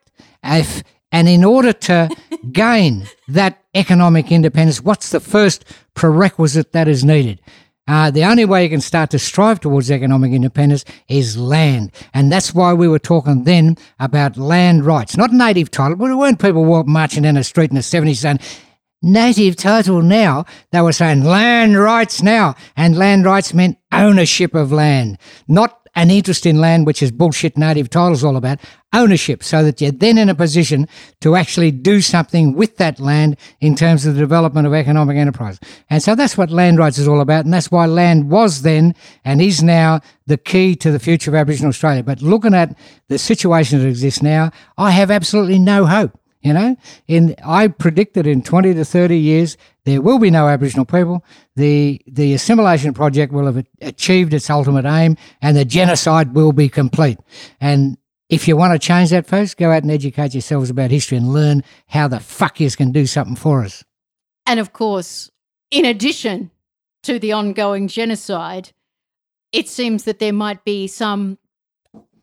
[0.45, 2.09] If, and in order to
[2.53, 7.41] gain that economic independence, what's the first prerequisite that is needed?
[7.89, 11.91] Uh, the only way you can start to strive towards economic independence is land.
[12.15, 15.97] And that's why we were talking then about land rights, not native title.
[15.97, 18.39] But there weren't people marching down the street in the 70s saying,
[19.03, 20.45] native title now.
[20.71, 22.55] They were saying land rights now.
[22.77, 27.59] And land rights meant ownership of land, not an interest in land, which is bullshit
[27.59, 28.59] native titles all about,
[28.95, 30.89] ownership, so that you're then in a position
[31.21, 35.61] to actually do something with that land in terms of the development of economic enterprise.
[35.91, 38.95] And so that's what land rights is all about, and that's why land was then
[39.27, 42.03] and is now the key to the future of Aboriginal Australia.
[42.03, 42.75] But looking at
[43.09, 46.19] the situation that exists now, I have absolutely no hope.
[46.43, 46.77] You know,
[47.07, 51.23] in I predicted in twenty to thirty years there will be no Aboriginal people.
[51.57, 56.71] The the assimilation project will have achieved its ultimate aim, and the genocide will be
[56.71, 57.19] complete.
[57.61, 57.99] And
[58.31, 61.33] if you want to change that, folks, go out and educate yourselves about history and
[61.33, 63.85] learn how the fuckers can do something for us.
[64.47, 65.31] And of course,
[65.71, 66.51] in addition
[67.03, 68.73] to the ongoing genocide,
[69.53, 71.39] it seems that there might be some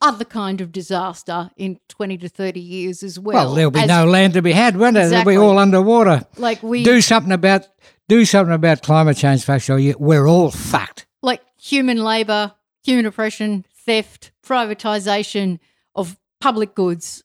[0.02, 3.36] other kind of disaster in 20 to 30 years as well.
[3.48, 5.04] Well, there'll be as- no land to be had, won't there?
[5.04, 5.34] Exactly.
[5.36, 6.26] They'll be all underwater.
[6.38, 7.68] like we Do something about
[8.10, 11.06] do something about climate change, folks, or we're all fucked.
[11.22, 15.60] like human labor, human oppression, theft, privatization
[15.96, 17.24] of public goods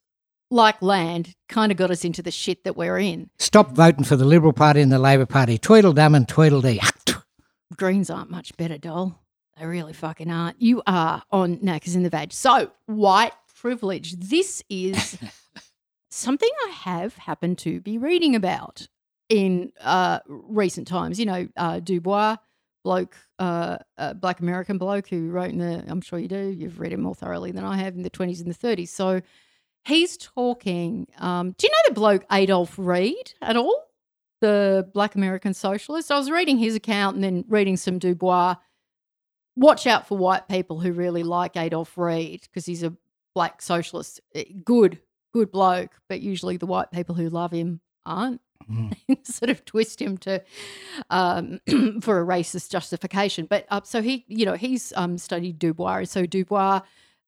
[0.50, 3.30] like land kind of got us into the shit that we're in.
[3.38, 5.56] Stop voting for the Liberal Party and the Labor Party.
[5.56, 6.80] Tweedledum and Tweedledee.
[7.76, 9.18] Greens aren't much better, doll.
[9.58, 10.60] They really fucking aren't.
[10.60, 12.32] You are on Knackers in the Vag.
[12.32, 14.14] So, white privilege.
[14.14, 15.18] This is
[16.10, 18.88] something I have happened to be reading about
[19.28, 21.18] in uh, recent times.
[21.18, 22.36] You know, uh, Du Bois,
[22.82, 26.80] bloke, uh, uh, black American bloke who wrote in the, I'm sure you do, you've
[26.80, 28.88] read him more thoroughly than I have in the 20s and the 30s.
[28.88, 29.20] So,
[29.84, 31.08] he's talking.
[31.18, 33.84] Um, do you know the bloke Adolf Reed at all?
[34.40, 36.10] The black American socialist.
[36.10, 38.56] I was reading his account and then reading some Du Bois.
[39.56, 42.94] Watch out for white people who really like Adolf Reed because he's a
[43.34, 44.20] black socialist.
[44.34, 45.00] Eh, Good,
[45.32, 48.40] good bloke, but usually the white people who love him aren't.
[48.70, 48.96] Mm.
[49.26, 50.40] sort of twist him to
[51.10, 51.58] um,
[52.00, 53.46] for a racist justification.
[53.46, 56.80] But uh, so he, you know, he's um, studied Du Bois, and so Du Bois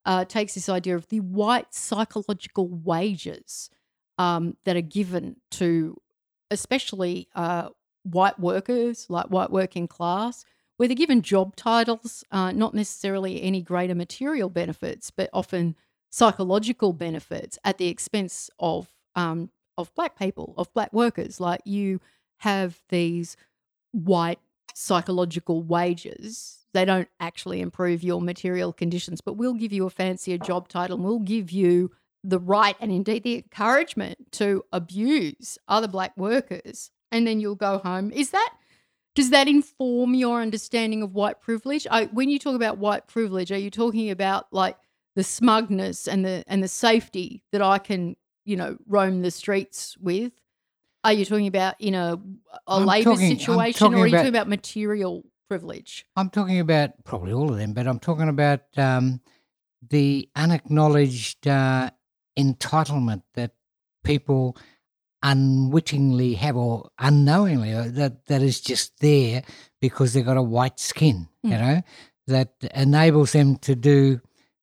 [0.05, 3.69] uh, takes this idea of the white psychological wages
[4.17, 5.99] um, that are given to,
[6.51, 7.69] especially uh,
[8.03, 10.45] white workers, like white working class,
[10.77, 15.75] where they're given job titles, uh, not necessarily any greater material benefits, but often
[16.09, 21.39] psychological benefits at the expense of um, of black people, of black workers.
[21.39, 21.99] Like you
[22.39, 23.35] have these
[23.91, 24.39] white
[24.73, 26.65] psychological wages.
[26.73, 30.97] They don't actually improve your material conditions, but we'll give you a fancier job title
[30.97, 31.91] and we'll give you
[32.23, 37.77] the right and indeed the encouragement to abuse other black workers and then you'll go
[37.77, 38.11] home.
[38.11, 38.53] Is that
[39.15, 41.87] does that inform your understanding of white privilege?
[41.89, 44.77] I, when you talk about white privilege, are you talking about like
[45.15, 49.97] the smugness and the and the safety that I can, you know, roam the streets
[49.99, 50.33] with?
[51.03, 54.17] Are you talking about in a a I'm labor talking- situation, or are you about-
[54.17, 56.05] talking about material privilege?
[56.15, 59.21] I'm talking about probably all of them, but I'm talking about um,
[59.89, 61.91] the unacknowledged uh,
[62.37, 63.51] entitlement that
[64.03, 64.57] people
[65.31, 69.43] unwittingly have or unknowingly uh, that that is just there
[69.81, 71.59] because they've got a white skin, you Mm.
[71.59, 71.81] know,
[72.33, 73.99] that enables them to do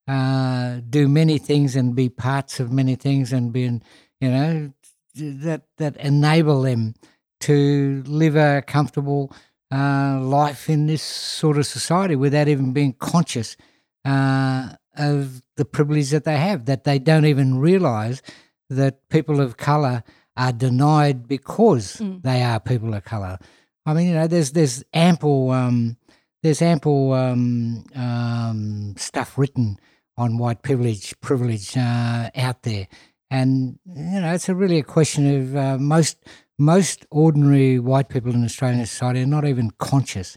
[0.09, 3.83] uh, do many things and be parts of many things and being
[4.21, 4.73] you know,
[5.17, 6.95] that that enable them
[7.41, 9.33] to live a comfortable
[9.75, 13.57] uh, life in this sort of society without even being conscious
[14.05, 18.23] uh, of the privilege that they have, that they don't even realize
[18.71, 20.03] that people of color
[20.37, 22.23] are denied because Mm.
[22.23, 23.39] they are people of color.
[23.87, 25.97] I mean, you know, there's there's ample um,
[26.43, 29.79] there's ample um, um, stuff written
[30.17, 32.87] on white privilege privilege uh, out there,
[33.31, 36.19] and you know, it's a really a question of uh, most
[36.59, 40.37] most ordinary white people in Australian society are not even conscious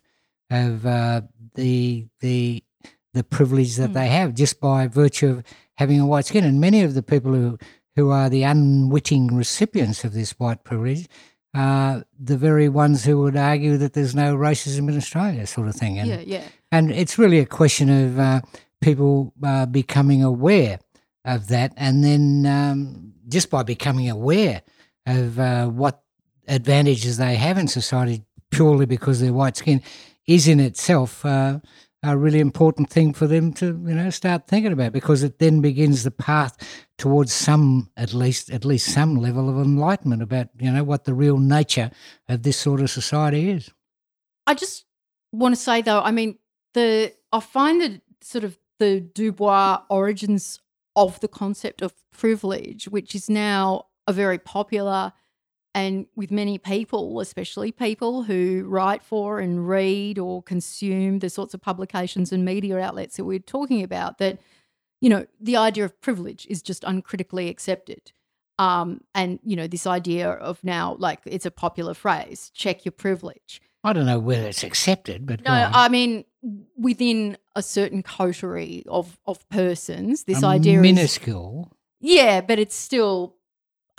[0.49, 1.21] of uh,
[1.55, 2.63] the the
[3.13, 3.93] the privilege that Mm.
[3.93, 5.43] they have just by virtue of
[5.75, 6.43] having a white skin.
[6.43, 7.57] And many of the people who
[7.95, 11.07] who are the unwitting recipients of this white privilege
[11.53, 15.75] are the very ones who would argue that there's no racism in Australia, sort of
[15.75, 15.97] thing.
[15.97, 16.43] And yeah, yeah.
[16.71, 18.41] and it's really a question of uh,
[18.81, 20.79] people uh, becoming aware
[21.23, 24.61] of that, and then um, just by becoming aware
[25.05, 26.03] of uh, what
[26.47, 29.81] advantages they have in society purely because they're white skin
[30.27, 31.59] is in itself uh,
[32.07, 35.61] a really important thing for them to you know start thinking about because it then
[35.61, 36.57] begins the path
[36.97, 41.13] towards some at least at least some level of enlightenment about you know what the
[41.13, 41.91] real nature
[42.29, 43.71] of this sort of society is.
[44.47, 44.85] I just
[45.31, 46.37] want to say though, I mean,
[46.73, 50.59] the I find that sort of the Du Bois origins
[50.95, 55.13] of the concept of privilege, which is now a very popular
[55.75, 61.53] and with many people, especially people who write for and read or consume the sorts
[61.53, 64.39] of publications and media outlets that we're talking about, that,
[65.01, 68.13] you know, the idea of privilege is just uncritically accepted.
[68.57, 72.93] Um, and, you know, this idea of now, like, it's a popular phrase, check your
[72.93, 73.61] privilege.
[73.83, 75.51] I don't know whether it's accepted, but No.
[75.51, 76.23] I mean
[76.77, 81.71] within a certain coterie of of persons, this A idea is minuscule.
[81.99, 83.34] yeah, but it's still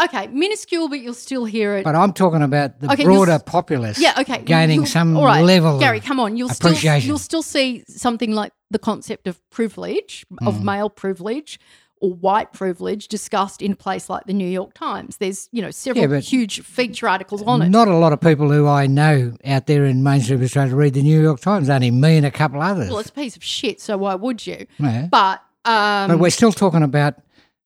[0.02, 1.84] okay, minuscule, but you'll still hear it.
[1.84, 3.98] But I'm talking about the Okay, broader populace.
[3.98, 5.78] yeah, okay, gaining some all right, level.
[5.78, 10.24] Gary, of, come on, you'll still you'll still see something like the concept of privilege,
[10.46, 10.62] of Mm.
[10.64, 11.58] male privilege
[12.02, 15.16] or white privilege discussed in a place like the New York Times.
[15.16, 17.70] There's, you know, several but huge feature articles on it.
[17.70, 21.02] Not a lot of people who I know out there in mainstream Australia read the
[21.02, 21.70] New York Times.
[21.70, 22.90] Only me and a couple others.
[22.90, 24.66] well, it's a piece of shit, so why would you?
[24.78, 25.08] Yeah.
[25.10, 27.14] But um but we're still talking about.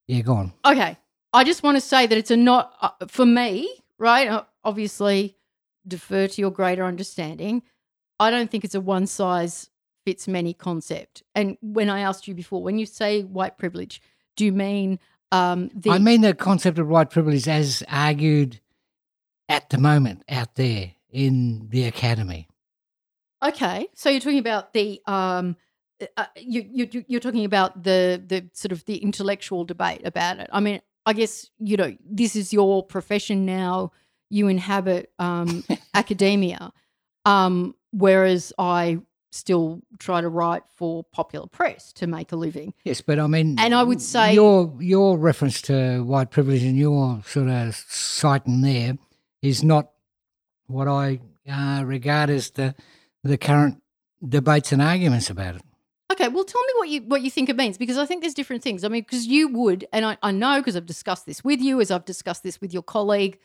[0.07, 0.53] Yeah, go on.
[0.65, 0.97] Okay.
[1.33, 3.69] I just want to say that it's a not, uh, for me,
[3.99, 4.29] right?
[4.29, 5.37] uh, Obviously,
[5.87, 7.63] defer to your greater understanding.
[8.19, 9.71] I don't think it's a one size
[10.05, 11.23] fits many concept.
[11.35, 14.03] And when I asked you before, when you say white privilege,
[14.37, 14.99] do you mean
[15.33, 15.91] um, the.
[15.91, 18.61] I mean the concept of white privilege as argued
[19.49, 22.49] at the moment out there in the academy.
[23.43, 25.57] Okay, so you're talking about the um,
[26.17, 30.51] uh, you you you're talking about the the sort of the intellectual debate about it.
[30.53, 33.93] I mean, I guess you know this is your profession now.
[34.29, 36.73] You inhabit um, academia,
[37.25, 38.99] um, whereas I
[39.33, 42.75] still try to write for popular press to make a living.
[42.85, 46.77] Yes, but I mean, And I would say- your your reference to white privilege and
[46.77, 48.99] your sort of citing there
[49.43, 49.91] is not
[50.67, 51.21] what I
[51.51, 52.75] uh, regard as the
[53.25, 53.83] the current
[54.27, 55.63] debates and arguments about it.
[56.11, 58.35] Okay, well, tell me what you what you think it means because I think there's
[58.35, 58.83] different things.
[58.83, 61.81] I mean, because you would, and I, I know because I've discussed this with you,
[61.81, 63.39] as I've discussed this with your colleague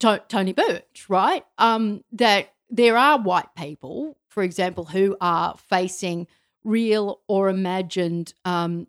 [0.00, 1.44] To- Tony Birch, right?
[1.58, 6.28] Um, that there are white people, for example, who are facing
[6.62, 8.86] real or imagined um,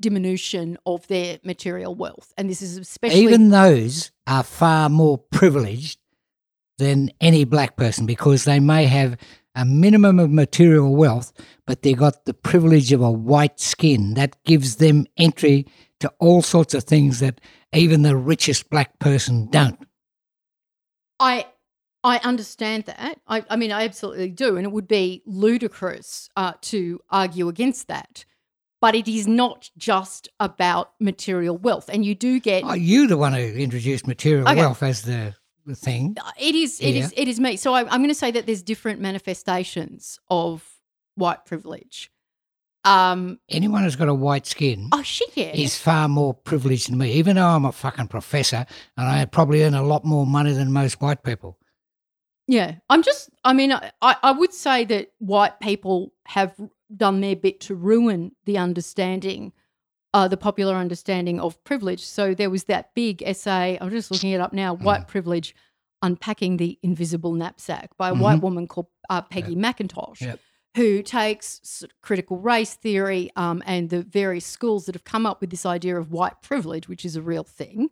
[0.00, 6.00] diminution of their material wealth, and this is especially Even those are far more privileged
[6.78, 9.16] than any black person because they may have
[9.54, 11.32] a minimum of material wealth,
[11.66, 15.66] but they got the privilege of a white skin that gives them entry
[16.00, 17.40] to all sorts of things that
[17.72, 19.78] even the richest black person don't.
[21.20, 21.46] I
[22.02, 23.18] I understand that.
[23.26, 27.88] I, I mean, I absolutely do, and it would be ludicrous uh, to argue against
[27.88, 28.24] that.
[28.80, 33.16] But it is not just about material wealth, and you do get Are you the
[33.16, 34.60] one who introduced material Okay.
[34.60, 35.34] wealth as the
[35.74, 36.16] thing.
[36.38, 36.80] It is.
[36.80, 37.12] It is.
[37.12, 37.22] Yeah.
[37.22, 37.56] It is me.
[37.56, 40.68] So I, I'm going to say that there's different manifestations of
[41.14, 42.10] white privilege.
[42.84, 43.38] Um.
[43.48, 45.30] Anyone who's got a white skin Oh shit!
[45.34, 45.52] Yeah.
[45.54, 48.66] is far more privileged than me, even though I'm a fucking professor
[48.98, 51.58] and I probably earn a lot more money than most white people.
[52.46, 53.30] Yeah, I'm just.
[53.42, 56.54] I mean, I, I would say that white people have
[56.94, 59.54] done their bit to ruin the understanding,
[60.14, 62.02] uh, the popular understanding of privilege.
[62.02, 63.76] So there was that big essay.
[63.80, 64.74] I'm just looking it up now.
[64.74, 65.54] White privilege,
[66.02, 70.20] unpacking the invisible knapsack by a white woman called uh, Peggy McIntosh.
[70.20, 70.40] Yep.
[70.76, 75.24] Who takes sort of critical race theory um, and the various schools that have come
[75.24, 77.90] up with this idea of white privilege, which is a real thing,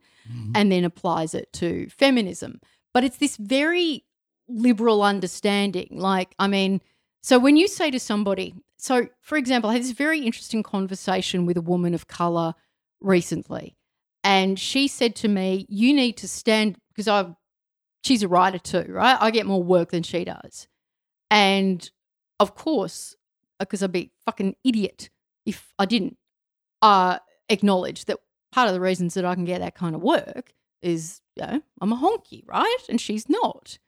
[0.55, 2.61] and then applies it to feminism.
[2.93, 4.05] But it's this very
[4.49, 5.91] liberal understanding.
[5.93, 6.81] Like, I mean,
[7.23, 11.47] so when you say to somebody, so for example, I had this very interesting conversation
[11.47, 12.55] with a woman of color
[13.01, 13.77] recently,
[14.25, 17.35] and she said to me, "You need to stand because I,
[18.05, 19.17] she's a writer too, right?
[19.21, 20.69] I get more work than she does,
[21.31, 21.89] and
[22.41, 23.17] of course,
[23.59, 25.11] because I'd be fucking idiot
[25.47, 26.17] if I didn't
[26.83, 27.19] uh,
[27.49, 28.19] acknowledge that
[28.51, 30.53] part of the reasons that I can get that kind of work
[30.83, 32.79] is, you know, I'm a honky, right?
[32.89, 33.79] And she's not.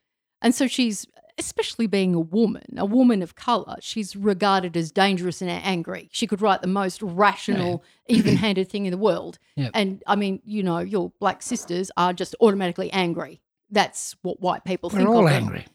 [0.41, 1.07] And so she's,
[1.39, 6.09] especially being a woman, a woman of color, she's regarded as dangerous and angry.
[6.13, 9.39] She could write the most rational, even handed thing in the world.
[9.57, 9.71] Yep.
[9.75, 13.41] And I mean, you know, your black sisters are just automatically angry.
[13.71, 15.43] That's what white people We're think all of them.
[15.45, 15.67] angry.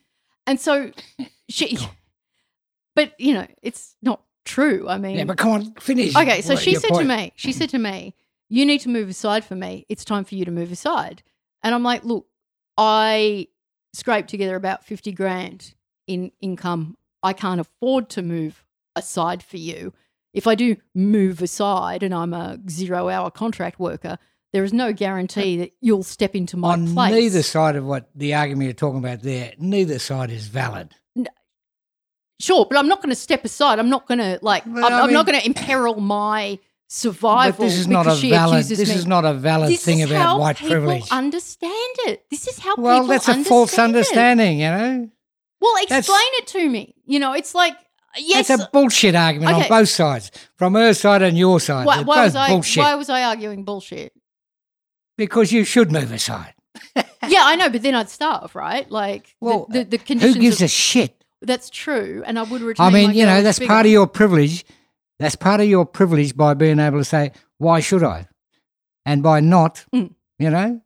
[0.46, 0.92] And so
[1.48, 1.76] she,
[2.96, 4.88] but you know, it's not true.
[4.88, 6.16] I mean, Yeah, but come on, finish.
[6.16, 8.14] Okay, so what- she said to me, she said to me,
[8.48, 9.86] "You need to move aside for me.
[9.88, 11.22] It's time for you to move aside."
[11.62, 12.26] And I'm like, "Look,
[12.78, 13.48] I
[13.92, 15.74] scraped together about 50 grand
[16.06, 16.96] in income.
[17.22, 18.64] I can't afford to move
[18.96, 19.92] aside for you.
[20.32, 24.18] If I do move aside and I'm a 0-hour contract worker,
[24.52, 28.10] there is no guarantee that you'll step into my On place." neither side of what
[28.14, 30.94] the argument you're talking about there, neither side is valid.
[32.40, 33.78] Sure, but I'm not going to step aside.
[33.78, 34.64] I'm not going to like.
[34.64, 36.58] But I'm, I I'm not going to imperil my
[36.90, 37.58] survival.
[37.58, 38.64] But this is not a valid.
[38.64, 38.94] This me.
[38.94, 41.08] is not a valid this thing is about how white people privilege.
[41.10, 42.28] Understand it.
[42.30, 43.78] This is how well, people that's a false it.
[43.78, 44.58] understanding.
[44.58, 45.10] You know,
[45.60, 46.94] Well, explain That's- it to me.
[47.06, 47.74] You know, it's like
[48.18, 48.48] yes.
[48.48, 51.86] that's a bullshit argument on both sides, from her side and your side.
[51.86, 52.48] why, why was I?
[52.48, 54.12] bullshit Why was I arguing bullshit?
[55.16, 56.54] because you should move aside.
[57.28, 58.90] yeah, I know, but then I'd starve, right?
[58.90, 60.36] Like Well, the, the, the Who conditions.
[60.38, 61.24] gives of, a shit?
[61.42, 62.86] That's true, and I would retain.
[62.86, 63.68] I mean, you know, that's bigger.
[63.68, 64.64] part of your privilege.
[65.20, 68.26] That's part of your privilege by being able to say, "Why should I?"
[69.06, 70.14] and by not, Mm.
[70.38, 70.80] you know,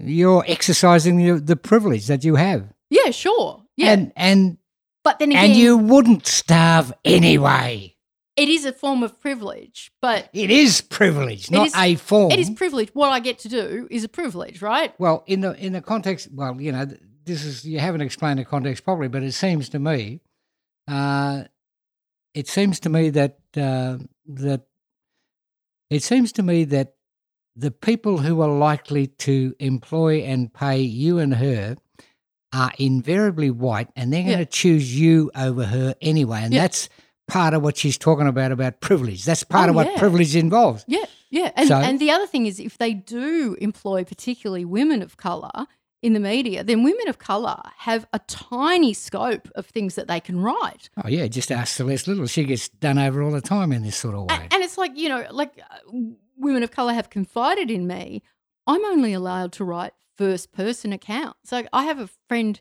[0.00, 2.68] you're exercising your, the privilege that you have.
[2.90, 3.62] Yeah, sure.
[3.78, 4.58] Yeah, and and
[5.04, 7.94] but then again, and you wouldn't starve anyway.
[8.36, 12.30] it is a form of privilege, but It is privilege, not is- a form.
[12.32, 12.90] it is privilege.
[12.92, 14.92] What I get to do is a privilege, right?
[14.98, 16.84] Well, in the in the context, well, you know,
[17.24, 20.20] this is you haven't explained the context properly, but it seems to me,
[20.88, 21.44] uh,
[22.34, 24.62] it seems to me that uh, that
[25.90, 26.94] it seems to me that
[27.54, 31.76] the people who are likely to employ and pay you and her
[32.52, 36.62] are invariably white, and they're going to choose you over her anyway, and Yeah.
[36.62, 36.88] that's
[37.28, 39.24] part of what she's talking about about privilege.
[39.24, 39.98] That's part Oh, of what yeah.
[39.98, 40.84] privilege involves.
[40.86, 41.50] Yeah, yeah.
[41.56, 45.66] And So- and the other thing is, if they do employ particularly women of color
[46.02, 50.20] in the media, then women of color have a tiny scope of things that they
[50.20, 50.88] can write.
[51.02, 52.26] Oh yeah, just ask Celeste Liddle.
[52.26, 54.36] She gets done over all the time in this sort of way.
[54.50, 55.92] A- And it's like you know, like uh,
[56.36, 58.22] women of color have confided in me.
[58.66, 61.50] I'm only allowed to write first person accounts.
[61.52, 62.60] Like I have a friend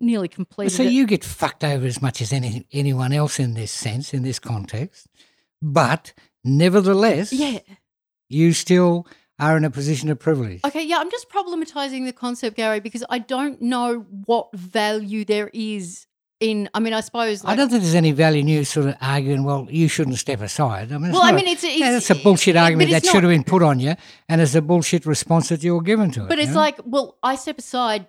[0.00, 0.70] nearly completed.
[0.76, 4.12] so it- you get fucked over as much as any, anyone else in this sense,
[4.12, 5.06] in this context.
[5.62, 6.12] But
[6.42, 7.60] nevertheless, yeah.
[8.28, 9.06] you still
[9.38, 10.60] are in a position of privilege.
[10.64, 15.50] Okay, yeah, I'm just problematizing the concept, Gary, because I don't know what value there
[15.52, 16.06] is
[16.40, 16.68] in.
[16.72, 17.42] I mean, I suppose.
[17.42, 20.18] Like, I don't think there's any value in you sort of arguing, well, you shouldn't
[20.18, 20.92] step aside.
[20.92, 22.90] I mean, it's Well, I mean, a, it's- yeah, it's- that's a bullshit it- argument
[22.90, 23.94] that it's should have been put on you,
[24.28, 26.28] and it's a bullshit response that you were given to it.
[26.28, 26.60] But it's know?
[26.60, 28.06] like, well, I step aside,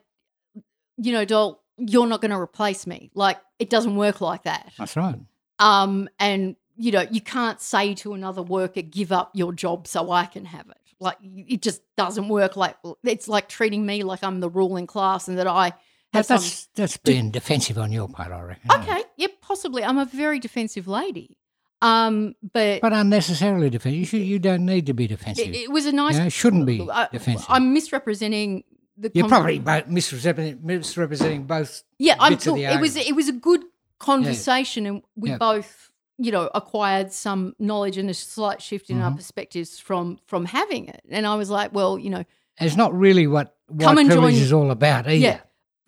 [0.97, 3.09] you know, doll, you're not going to replace me.
[3.15, 4.71] Like, it doesn't work like that.
[4.77, 5.15] that's right.
[5.59, 10.11] Um, and, you know, you can't say to another worker, give up your job so
[10.11, 10.77] I can have it.
[11.05, 12.57] Like, it just doesn't work.
[12.57, 15.75] Like, it's like treating me like I'm the ruling class and that I have
[16.11, 16.37] But some.
[16.37, 18.71] that's that's being defensive on your part, I reckon.
[18.81, 19.83] Okay, yeah, possibly.
[19.83, 21.37] I'm a very defensive lady.
[21.81, 23.99] Um, but, But unnecessarily defensive.
[23.99, 25.47] You, should, you don't need to be defensive.
[25.47, 26.15] it, it was a nice.
[26.15, 27.45] You know, shouldn't be I- defensive.
[27.49, 28.63] I'm misrepresenting
[28.97, 29.11] the.
[29.13, 31.83] You're probably both misrepresenting, misrepresenting both.
[31.99, 32.35] Yeah, I'm.
[32.35, 33.61] the it was it was a good
[33.99, 35.37] conversation, and we Yeah.
[35.37, 39.17] both, you know, acquired some knowledge and a slight shift in our Mm-hmm.
[39.17, 41.01] perspectives from from having it.
[41.09, 42.23] And I was like, well, you know,
[42.59, 45.15] It's not really what Come and privilege join- is all about either.
[45.15, 45.39] yeah,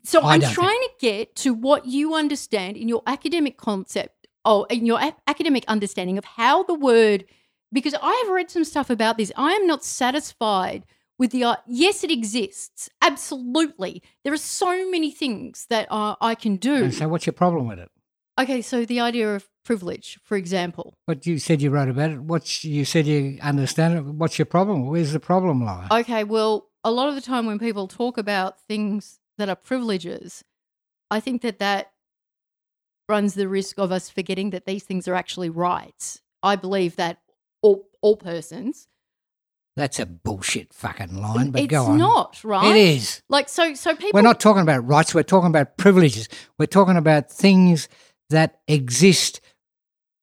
[0.04, 3.56] So I I'm don't think- trying to get to what you understand in your academic
[3.58, 7.26] concept, or in your a- academic understanding of how the word.
[7.72, 9.32] Because I have read some stuff about this.
[9.36, 10.86] I am not satisfied
[11.20, 11.44] with the.
[11.44, 12.90] Uh, yes, it exists.
[13.02, 16.76] Absolutely, there are so many things that uh, I can do.
[16.86, 17.90] And so, what's your problem with it?
[18.40, 20.94] Okay, so the idea of privilege, for example.
[21.06, 22.22] What you said you wrote about it.
[22.22, 24.06] What you said you understand it.
[24.06, 24.88] What's your problem?
[24.88, 25.90] Where's the problem lie?
[25.92, 30.46] Okay, well, a lot of the time when people talk about things that are privileges,
[31.12, 31.92] I think that that
[33.10, 36.22] runs the risk of us forgetting that these things are actually rights.
[36.42, 37.20] I believe that
[37.62, 38.88] all all persons.
[39.76, 41.52] That's a bullshit fucking line.
[41.52, 41.98] But it's go on.
[41.98, 42.74] not right.
[42.74, 43.22] It is.
[43.28, 43.74] Like so.
[43.74, 44.12] So people.
[44.14, 45.14] We're not talking about rights.
[45.14, 46.30] We're talking about privileges.
[46.58, 47.90] We're talking about things
[48.30, 49.42] that exist.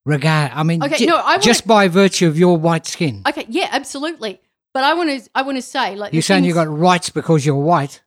[0.05, 0.51] Regard.
[0.53, 3.23] I mean, Okay, ju- no, I wanna- just by virtue of your white skin.
[3.27, 3.45] Okay.
[3.49, 3.69] Yeah.
[3.71, 4.39] Absolutely.
[4.73, 5.29] But I want to.
[5.33, 8.01] I want to say like You're saying you things- got rights because you're white.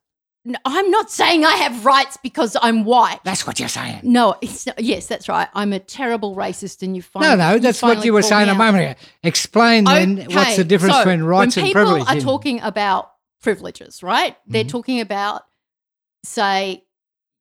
[0.44, 3.18] No, I'm not saying I have rights because I'm white.
[3.24, 4.00] That's what you're saying.
[4.04, 5.48] No, it's not, yes, that's right.
[5.52, 8.54] I'm a terrible racist, and you find No, no, that's what you were saying a
[8.54, 9.00] moment ago.
[9.24, 12.08] Explain then what's the difference so between rights when and people privilege.
[12.08, 13.10] are talking about
[13.42, 14.36] privileges, right?
[14.46, 14.68] They're Mhm.
[14.70, 15.42] talking about,
[16.24, 16.84] say,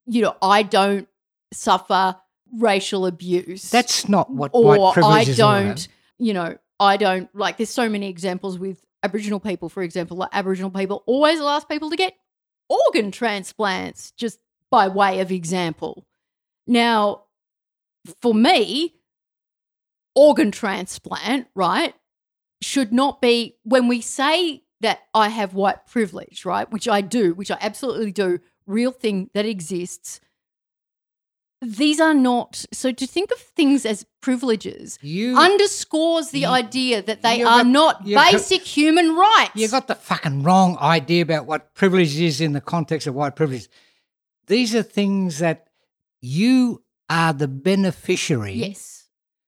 [0.06, 1.08] you know, I don't
[1.54, 2.16] suffer
[2.54, 3.70] racial abuse.
[3.70, 5.66] That's not what or white privilege I is all about.
[5.66, 5.88] don't,
[6.20, 7.58] you know, I don't like.
[7.58, 10.18] There's so many examples with Aboriginal people, for example.
[10.18, 12.14] Like Aboriginal people always the last people to get
[12.70, 16.06] organ transplants, just by way of example.
[16.66, 17.24] Now,
[18.22, 18.96] for me,
[20.16, 21.94] organ transplant, right,
[22.62, 27.34] should not be when we say that I have white privilege, right, which I do,
[27.34, 30.20] which I absolutely do, real thing that exists.
[31.62, 37.02] These are not so to think of things as privileges You, underscores the You- idea
[37.02, 39.52] that they are got- not you got- basic human rights.
[39.56, 43.36] you got the fucking wrong idea about what privilege is in the context of white
[43.36, 43.68] privilege.
[44.46, 45.68] These are things that
[46.22, 49.06] you are the beneficiary yes,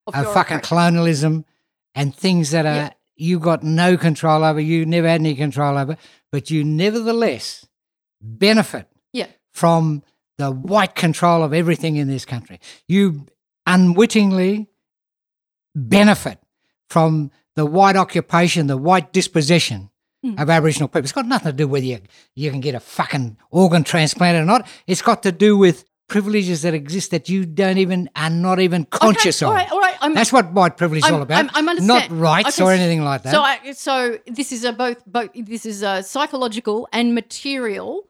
[0.08, 0.62] of your fucking oppression.
[0.68, 1.46] colonialism
[1.94, 2.94] and things that are Yeah.
[3.18, 5.96] you got no control over, you never had any control over,
[6.32, 7.66] but you nevertheless
[8.22, 10.04] benefit Yeah, from
[10.40, 12.60] the white control of everything in this country.
[12.88, 13.28] You
[13.68, 14.70] unwittingly
[15.76, 16.40] benefit
[16.90, 19.90] from the white occupation, the white dispossession
[20.26, 20.42] Mm.
[20.42, 21.02] of Aboriginal people.
[21.04, 22.00] It's got nothing to do with you
[22.36, 24.68] you can get a fucking organ transplant or not.
[24.86, 28.84] It's got to do with privileges that exist that you don't even are not even
[28.86, 29.50] conscious okay, of.
[29.52, 29.96] All right, all right.
[30.02, 31.38] I'm, That's what white privilege is all about.
[31.56, 33.32] I'm- I'm not rights Okay, or anything like that.
[33.32, 35.30] So, I, so this is a both, both.
[35.36, 38.04] This is a psychological and material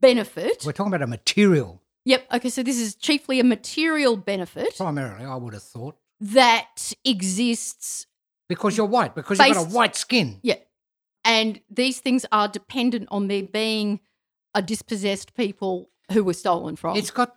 [0.00, 0.62] benefit.
[0.64, 2.26] We're talking about a material Yep.
[2.32, 2.48] Okay.
[2.48, 5.96] So this is chiefly a material benefit primarily, I would have thought.
[6.20, 8.06] that exists.
[8.48, 10.38] Because you're white, because you've got a white skin.
[10.42, 10.54] Yeah,
[11.22, 14.00] and these things are dependent on there being
[14.54, 16.96] a dispossessed people who were stolen from.
[16.96, 17.36] It's got,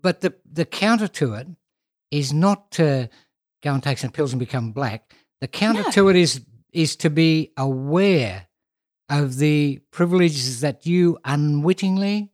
[0.00, 1.48] but the the counter to it
[2.10, 3.10] is not to
[3.62, 5.12] go and take some pills and become black.
[5.42, 5.90] The counter No.
[5.90, 6.40] to it is
[6.72, 8.46] is to be aware
[9.12, 12.30] of the privileges that you unwittingly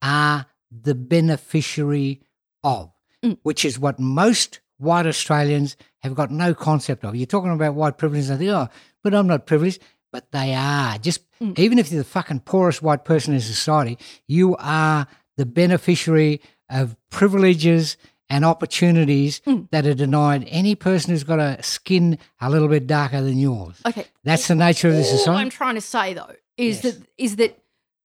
[0.00, 2.22] are the beneficiary
[2.62, 2.92] of,
[3.24, 3.38] Mm.
[3.42, 7.16] which is what most white Australians have got no concept of.
[7.16, 8.68] You're talking about white privilege, and they think, oh,
[9.02, 9.80] but I'm not privileged.
[10.12, 10.96] But they are.
[10.98, 11.58] Just Mm.
[11.58, 15.06] even if you're the fucking poorest white person in society, you are
[15.36, 17.96] the beneficiary of privileges
[18.28, 19.68] and opportunities Mm.
[19.70, 23.80] that are denied any person who's got a skin a little bit darker than yours.
[23.86, 24.06] okay.
[24.24, 25.40] That's the nature of this All society.
[25.42, 26.94] I'm trying to say though is Yes.
[26.96, 27.58] that is that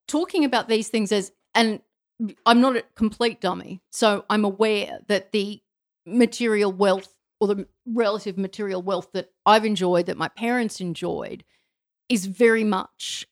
[0.08, 1.82] talking about these things as and
[2.46, 5.62] I'm not a complete dummy, so I'm aware that the
[6.06, 11.44] material wealth or the relative material wealth that I've enjoyed, that my parents enjoyed,
[12.10, 13.26] is very much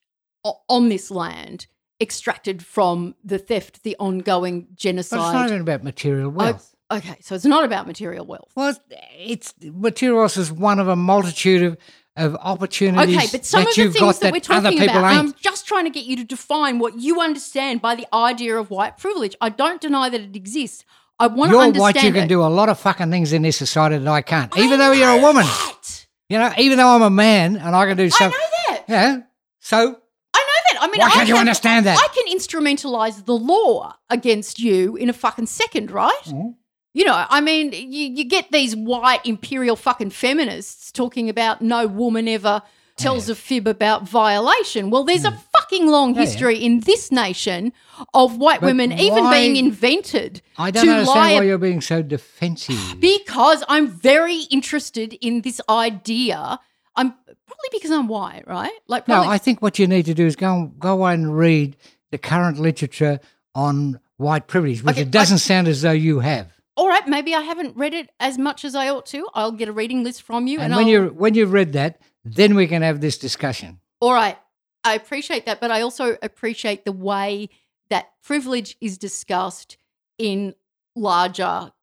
[0.67, 1.67] on this land
[2.01, 5.19] extracted from the theft, the ongoing genocide.
[5.19, 6.75] But it's not even about material wealth.
[6.91, 8.51] Okay, so it's not about material wealth.
[8.55, 8.79] Well, it's,
[9.17, 11.77] it's material wealth is one of a multitude of,
[12.17, 15.19] of opportunities Okay, but some that of the things got that, we're talking about, ain't.
[15.19, 18.69] I'm just trying to get you to define what you understand by the idea of
[18.69, 19.35] white privilege.
[19.41, 20.83] I don't deny that it exists.
[21.19, 21.75] I want to understand.
[21.75, 22.27] You're white, you can it.
[22.27, 24.55] do a lot of fucking things in this society that I can't.
[24.57, 25.43] I Even though you're a woman.
[25.43, 26.05] that.
[26.29, 28.33] You know, even though I'm a man and I can do I know
[28.69, 28.83] that.
[28.87, 29.17] Yeah.
[29.59, 30.77] So I know that.
[30.81, 31.97] I mean, Why I can't you can- understand that?
[31.97, 36.21] I can instrumentalize the law against you in a fucking second, right?
[36.25, 36.55] Mhm.
[36.93, 41.85] You know, I mean, you, you get these white imperial fucking feminists talking about no
[41.87, 42.61] woman ever
[42.97, 44.89] tells a fib about violation.
[44.89, 46.15] Well, there's a fucking long Hmm.
[46.15, 46.29] Yeah, yeah.
[46.31, 47.71] history in this nation
[48.13, 51.79] of white But women even being invented I don't to understand lie why you're being
[51.79, 52.99] so defensive.
[52.99, 56.59] because I'm very interested in this idea.
[56.95, 58.71] I'm probably because I'm white, right?
[58.87, 61.77] Like No, I think what you need to do is go go and read
[62.11, 63.19] the current literature
[63.55, 66.47] on white privilege, which Okay, it doesn't sound as though you have.
[66.79, 69.27] All right, maybe I haven't read it as much as I ought to.
[69.33, 70.91] I'll get a reading list from you, and, And when I'll.
[70.91, 73.79] you when you've read that, then we can have this discussion.
[73.99, 74.37] All right,
[74.85, 77.49] I appreciate that, but I also appreciate the way
[77.89, 79.77] that privilege is discussed
[80.17, 80.55] in
[80.95, 81.73] larger,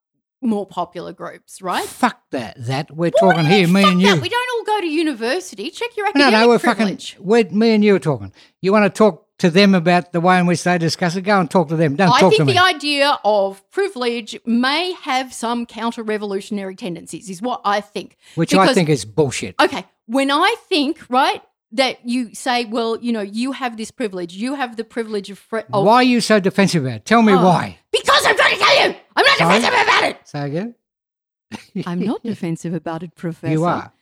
[0.41, 1.61] more popular groups.
[1.61, 1.85] Right?
[1.85, 2.55] Fuck that.
[2.59, 4.17] That we're Well, talking here, me and that?
[4.17, 4.21] you.
[4.23, 5.71] We don't all go to university.
[5.71, 7.13] Check your academic No, no, we're privilege.
[7.15, 7.27] fucking.
[7.27, 8.33] We're, me and you are talking.
[8.63, 11.23] You want to talk to them about the way in which they discuss it?
[11.23, 11.97] Go and talk to them.
[11.97, 12.53] Don't I talk to me.
[12.53, 17.29] I think the idea of privilege may have some counter-revolutionary tendencies.
[17.31, 18.17] Is what I think.
[18.35, 19.55] which I think is bullshit.
[19.61, 21.43] Okay, when I think right
[21.73, 25.43] that you say, well, you know, you have this privilege, you have the privilege of,
[25.53, 27.05] of why are you so defensive about it?
[27.05, 27.45] Tell me Oh.
[27.45, 27.79] why.
[27.91, 29.55] because I'm trying to tell you, I'm not Sorry?
[29.61, 30.29] defensive about it.
[30.29, 30.75] Say again.
[31.87, 33.53] I'm not defensive about it, Professor.
[33.53, 33.93] You are.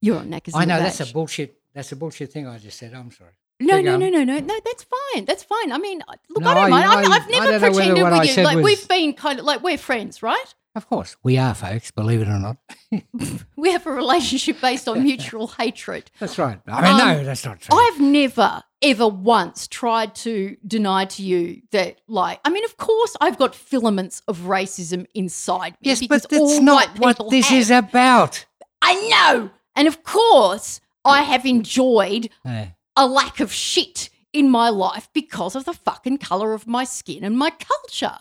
[0.00, 1.58] You're on I know that's a bullshit.
[1.74, 2.94] That's a bullshit thing I just said.
[2.94, 3.32] I'm sorry.
[3.60, 4.60] No, no, no, no, no, no.
[4.64, 5.24] That's fine.
[5.24, 5.72] That's fine.
[5.72, 6.84] I mean, look, No, I don't mind.
[6.84, 8.44] I, I- I've never don't know whether pretended with you.
[8.44, 10.54] Like was- we've been kind of like we're friends, right?
[10.74, 11.90] Of course, we are, folks.
[11.90, 12.58] Believe it or not.
[13.56, 16.10] We have a relationship based on mutual hatred.
[16.20, 16.60] That's right.
[16.66, 17.74] I mean, Um, no, that's not true.
[17.76, 23.16] I've never, ever once tried to deny to you that, like, I mean, of course,
[23.22, 25.78] I've got filaments of racism inside me.
[25.88, 27.58] yes, because but that's all not what this have.
[27.58, 28.44] is about.
[28.82, 29.50] I know.
[29.74, 32.66] And of course, I have enjoyed Eh,
[32.96, 37.24] a lack of shit in my life because of the fucking color of my skin
[37.24, 38.18] and my culture.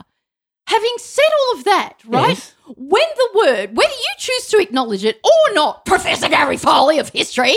[0.68, 2.30] Having said all of that, right?
[2.30, 2.56] Yes.
[2.76, 7.10] When the word, whether you choose to acknowledge it or not, Professor Gary Foley of
[7.10, 7.56] history,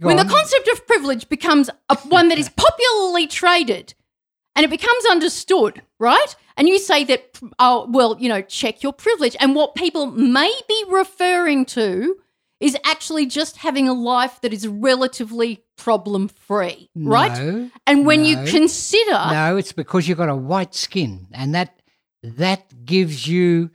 [0.00, 0.26] go when on.
[0.26, 3.94] the concept of privilege becomes a, one that is popularly traded
[4.56, 6.34] and it becomes understood, right?
[6.56, 9.36] And you say that, oh, well, you know, check your privilege.
[9.38, 12.16] And what people may be referring to
[12.60, 17.36] is actually just having a life that is relatively problem free, right?
[17.38, 21.80] No, And when you consider, no, it's because you've got a white skin, and that
[22.22, 23.70] that gives you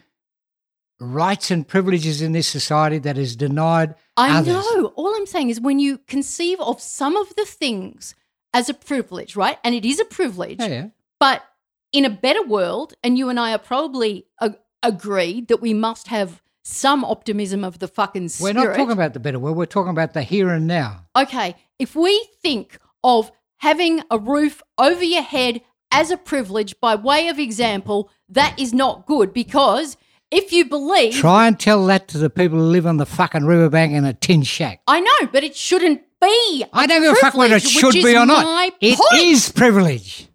[1.00, 3.96] rights and privileges in this society that is denied.
[4.16, 4.54] I others.
[4.54, 4.88] know.
[4.96, 8.16] All I'm saying is when you conceive of some of the things
[8.54, 9.58] as a privilege, right?
[9.64, 10.60] And it is a privilege.
[10.60, 10.88] Yeah, yeah.
[11.20, 11.44] But
[11.92, 16.08] in a better world, and you and I are probably a- agreed that we must
[16.08, 18.56] have some optimism of the fucking spirit.
[18.56, 19.56] We're not talking about the better world.
[19.56, 21.06] We're talking about the here and now.
[21.16, 25.62] okay, if we think of having a roof over your head
[25.92, 29.96] as a privilege by way of example, that is not good because
[30.32, 33.46] if you believe, Try and tell that to the people who live on the fucking
[33.46, 34.82] riverbank in a tin shack.
[34.88, 36.66] I know, but it shouldn't be.
[36.74, 38.74] I don't give a fuck whether it should be or not.
[38.82, 39.24] It point.
[39.24, 40.28] is privilege.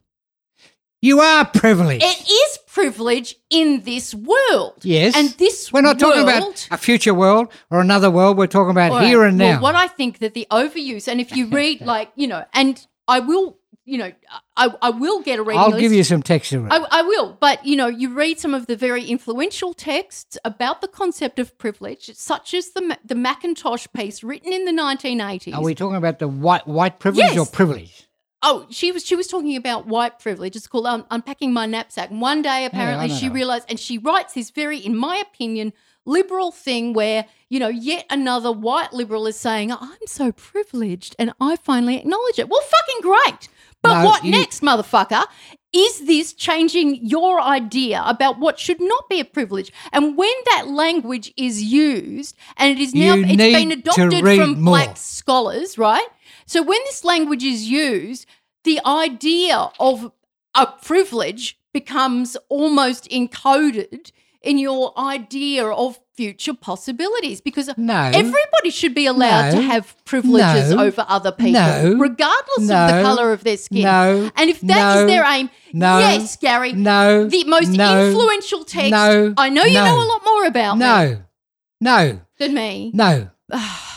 [1.03, 2.05] You are privileged.
[2.05, 4.81] It is privilege in this world.
[4.83, 5.17] yes.
[5.17, 8.37] And this We're not talking about a future world or another world.
[8.37, 9.53] We're talking about right, here and now.
[9.53, 12.87] Well, what I think that the overuse, and if you read, like, you know, and
[13.09, 14.13] I will, you know,
[14.57, 15.81] I, I will get a reading I'll list.
[15.81, 16.73] give you some text to read.
[16.73, 20.83] I, I will, but you know, you read some of the very influential texts about
[20.83, 25.55] the concept of privilege, such as the the McIntosh piece written in the 1980s.
[25.55, 28.07] Are we talking about the white white privilege or privilege?
[28.43, 30.57] Oh, she was she was talking about white privilege.
[30.57, 32.11] It's called um, unpacking my knapsack.
[32.11, 35.73] And one day, apparently, know she realized, and she writes this very, in my opinion,
[36.07, 41.33] liberal thing where you know yet another white liberal is saying, "I'm so privileged," and
[41.41, 42.49] I finally acknowledge it.
[42.49, 43.49] Well, fucking great.
[43.83, 45.25] But No, what you- next, motherfucker?
[45.73, 49.73] Is this changing your idea about what should not be a privilege?
[49.93, 54.61] And when that language is used, and it is now You it's been adopted from
[54.63, 54.73] more.
[54.73, 56.09] black scholars, right?
[56.51, 58.27] So when this language is used,
[58.65, 60.11] the idea of
[60.57, 64.11] a privilege becomes almost encoded
[64.43, 68.11] in your idea of future possibilities because No.
[68.13, 70.83] everybody should be allowed to have privileges No.
[70.87, 71.95] over other people No.
[72.01, 74.29] regardless of the color of their skin No.
[74.35, 75.07] and if that is No.
[75.07, 76.01] their aim No.
[76.01, 77.29] yes gary No.
[77.29, 78.07] the most No.
[78.09, 79.35] influential text No.
[79.39, 79.85] i know you No.
[79.85, 81.23] know a lot more about me No.
[81.81, 82.21] No.
[82.41, 83.31] than me No.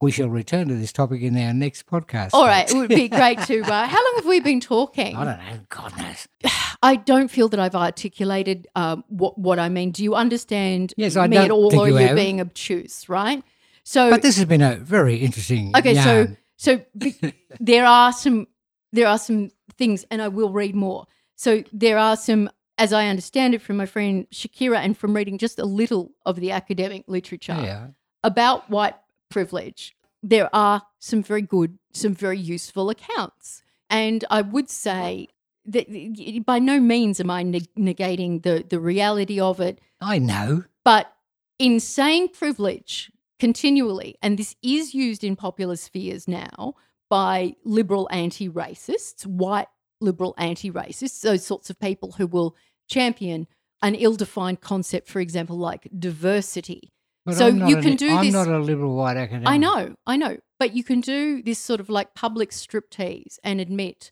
[0.00, 2.30] we shall return to this topic in our next podcast.
[2.32, 5.24] all right it would be great to uh, how long have we been talking I
[5.24, 5.60] don't know.
[5.68, 6.28] God knows.
[6.82, 9.90] I don't feel that I've articulated um, what what I mean.
[9.90, 13.08] Do you understand Yes, I me don't at all, or you are you being obtuse?
[13.08, 13.42] Right.
[13.84, 15.72] So But this has been a very interesting.
[15.76, 16.36] okay, so yarn.
[16.56, 17.16] so be,
[17.60, 18.46] there are some
[18.92, 21.06] there are some things, and I will read more.
[21.36, 25.38] So there are some, as I understand it from my friend Shakira, and from reading
[25.38, 27.88] just a little of the academic literature yeah.
[28.22, 28.94] about white
[29.30, 33.62] privilege, there are some very good, some very useful accounts.
[33.88, 35.28] And I would say
[35.64, 40.64] that by no means am I neg- negating the, the reality of it, I know.
[40.84, 41.12] but
[41.58, 46.74] in saying privilege continually, and this is used in popular spheres now
[47.08, 49.68] by liberal anti racists, white
[50.00, 52.56] liberal anti-racists, those sorts of people who will
[52.88, 53.46] champion
[53.82, 56.92] an ill-defined concept, for example, like diversity.
[57.26, 58.34] But so you an- can do this.
[58.34, 59.48] I'm not a liberal white academic.
[59.48, 63.60] I know, I know, but you can do this sort of like public striptease and
[63.60, 64.10] admit,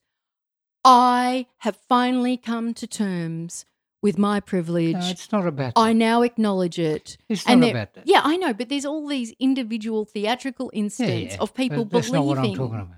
[0.85, 3.65] I have finally come to terms
[4.03, 4.93] with my privilege.
[4.95, 5.75] No, it's not about.
[5.75, 5.81] That.
[5.81, 7.17] I now acknowledge it.
[7.29, 8.07] It's and not about that.
[8.07, 11.93] Yeah, I know, but there's all these individual theatrical Yeah, instances yeah, of people but
[11.99, 12.27] that's believing.
[12.27, 12.97] not what I'm talking about.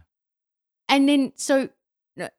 [0.89, 1.69] And then, so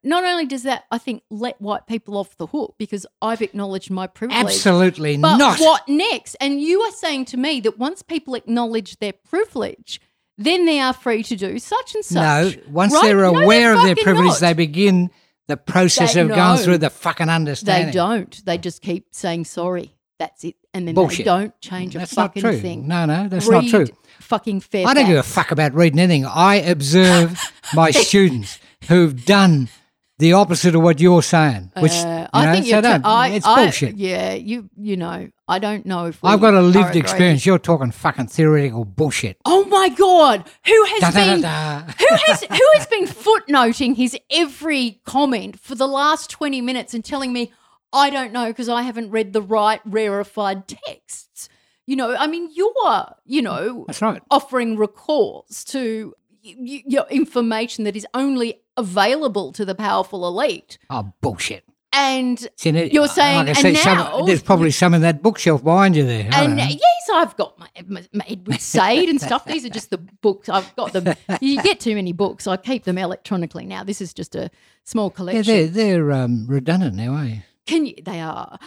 [0.04, 3.90] not only does that, I think, let white people off the hook because I've acknowledged
[3.90, 4.38] my privilege.
[4.46, 5.60] Absolutely But not.
[5.60, 6.36] what next?
[6.40, 10.00] And you are saying to me that once people acknowledge their privilege,
[10.38, 12.16] then they are free to do such and such.
[12.58, 13.04] No, once right?
[13.04, 14.40] they're No, aware of their fucking privilege, not.
[14.40, 15.10] they begin
[15.48, 17.88] the process They- of going through the fucking understanding.
[17.88, 18.46] They don't.
[18.46, 19.96] They just keep saying sorry.
[20.20, 20.56] That's it.
[20.74, 21.20] And then Bullshit.
[21.20, 22.58] they don't change a That's not fucking true.
[22.60, 22.88] thing.
[22.88, 23.88] No, no, that's Read not true.
[24.20, 24.88] Fucking fair.
[24.88, 26.26] I don't give a fuck about reading anything.
[26.26, 27.38] I observe
[27.74, 29.70] my students who've done
[30.20, 33.28] the opposite of what you're saying, uh, which you know, I think so t- I,
[33.30, 33.96] it's I- bullshit.
[33.98, 34.70] Yeah, you.
[34.78, 37.44] You know, I don't know if I've got a lived experience.
[37.46, 39.38] You're talking fucking theoretical bullshit.
[39.46, 40.48] Oh my god!
[40.68, 41.42] Who has Da, da, da, been?
[41.42, 41.80] da.
[42.00, 47.04] who has who has been footnoting his every comment for the last 20 minutes and
[47.04, 47.52] telling me
[47.92, 51.50] I don't know because I haven't read the right rarefied texts.
[51.88, 54.22] You know, I mean you're, you know, That's right.
[54.30, 56.14] offering recourse to
[56.44, 60.78] your information that is only available to the powerful elite.
[60.90, 61.64] Oh, bullshit.
[61.94, 65.22] And now- You're saying, like I and said, some- now- there's probably some in that
[65.22, 66.30] bookshelf behind you there.
[66.32, 66.82] I and yes,
[67.14, 69.44] I've got my, my, my Edward Said and stuff.
[69.46, 70.48] These are just the books.
[70.48, 71.14] I've got them.
[71.42, 72.48] You get too many books.
[72.48, 73.84] I keep them electronically now.
[73.84, 74.50] This is just a
[74.86, 75.44] small collection.
[75.54, 77.40] yeah, they're they're um, redundant now, eh?
[77.68, 77.96] Can you?
[78.04, 78.58] They are.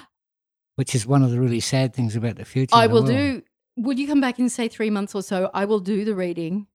[0.76, 2.74] Which is one of the really sad things about the future.
[2.76, 3.16] I the will world.
[3.16, 3.42] do.
[3.76, 5.50] Will you come back in say three months or so?
[5.54, 6.66] I will do the reading.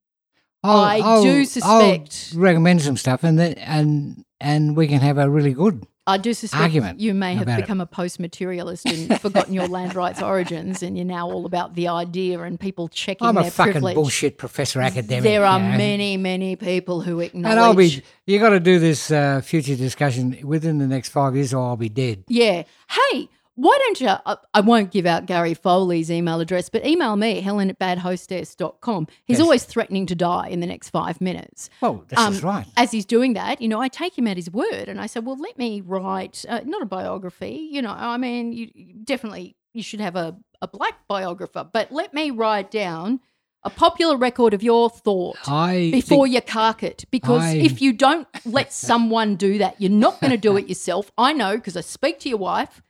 [0.64, 5.00] I'll- I I'll- do I'll suspect- recommend some stuff, and then and and we can
[5.02, 5.86] have a really good.
[6.08, 7.62] I do suspect Argument you may have about it.
[7.64, 11.88] become a post-materialist and forgotten your land rights origins, and you're now all about the
[11.88, 13.94] idea and people checking I'm a fucking privilege.
[13.96, 15.24] bullshit professor academic.
[15.24, 15.78] There are you know.
[15.78, 17.52] many, many people who acknowledge.
[17.52, 18.02] and I'll be.
[18.26, 21.78] You got to do this uh, future discussion within the next five years, or I'll
[21.78, 22.24] be dead.
[22.28, 22.64] Yeah.
[22.90, 23.30] Hey,
[23.62, 24.08] why don't you?
[24.08, 29.08] I, I won't give out Gary Foley's email address, but email me, helen at badhostess.com.
[29.26, 29.44] He's Yes.
[29.44, 31.70] always threatening to die in the next five minutes.
[31.82, 32.66] Well, this Um, is right.
[32.78, 35.20] As he's doing that, you know, I take him at his word and I say,
[35.20, 39.56] well, let me write, uh, not a biography, you know, I mean, you you definitely,
[39.74, 43.20] you should have a, a black biographer, but let me write down
[43.64, 47.04] a popular record of your thought I before you cark it.
[47.12, 50.70] Because I- if you don't let someone do that, you're not going to do it
[50.70, 51.12] yourself.
[51.18, 52.82] I know because I speak to your wife.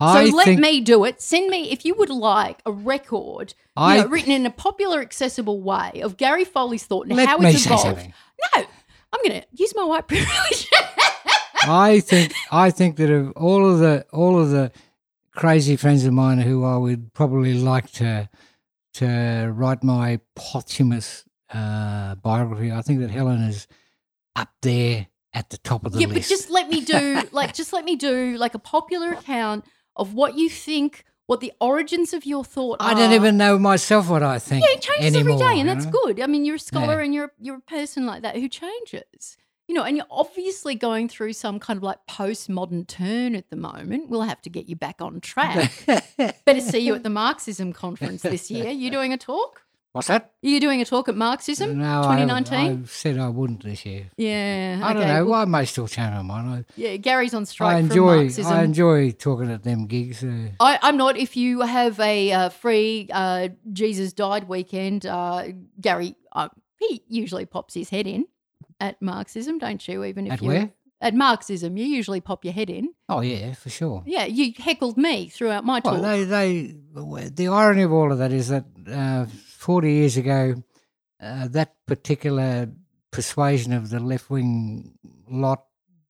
[0.00, 1.22] So let me do it.
[1.22, 5.00] Send me, if you would like, a record you I- know, written in a popular,
[5.00, 8.12] accessible way of Gary Foley's thought and how it's evolved.
[8.54, 8.64] No,
[9.12, 10.68] I'm going to use my white privilege.
[11.62, 14.70] I think I think that of all of the all of the
[15.32, 18.28] crazy friends of mine who I would probably like to
[18.94, 23.66] to write my posthumous uh, biography, I think that Helen is
[24.34, 26.30] up there at the top of the yeah, list.
[26.30, 29.64] Yeah, but just let me do, like, just let me do, like, a popular account
[29.96, 32.88] of what you think, what the origins of your thought are.
[32.88, 32.94] I are.
[32.94, 34.64] don't even know myself what I think.
[34.64, 35.90] Yeah, it changes anymore, every day, and that's know?
[35.90, 36.20] good.
[36.20, 37.04] I mean, you're a scholar Yeah.
[37.04, 39.36] and you're you're a person like that who changes.
[39.68, 43.56] You know, and you're obviously going through some kind of like postmodern turn at the
[43.56, 44.08] moment.
[44.08, 45.72] We'll have to get you back on track.
[46.44, 48.70] Better see you at the Marxism conference this year.
[48.70, 49.62] You doing a talk?
[49.96, 50.32] What's that?
[50.44, 52.58] Are you doing a talk at Marxism No, 2019?
[52.82, 54.10] I've said I wouldn't this year.
[54.18, 55.24] Yeah, I don't know.
[55.24, 56.66] Well, Well, I may still change my mind.
[56.76, 58.16] yeah, Gary's on strike I from enjoy.
[58.16, 58.52] Marxism.
[58.52, 60.22] I enjoy talking at them gigs.
[60.22, 61.16] Uh, I, I'm not.
[61.16, 65.44] If you have a uh, free uh, Jesus died weekend, uh,
[65.80, 66.48] Gary, uh,
[66.78, 68.26] he usually pops his head in
[68.78, 70.04] at Marxism, don't you?
[70.04, 70.70] Even if At you where?
[71.00, 72.88] at Marxism, you usually pop your head in.
[73.08, 74.02] oh yeah, for sure.
[74.06, 76.02] Yeah, you heckled me throughout my Well, talk.
[76.02, 76.74] they, they,
[77.34, 79.26] the irony of all of that is that uh,
[79.66, 80.62] 40 years ago,
[81.20, 82.68] uh, that particular
[83.10, 84.96] persuasion of the left wing
[85.28, 85.64] lot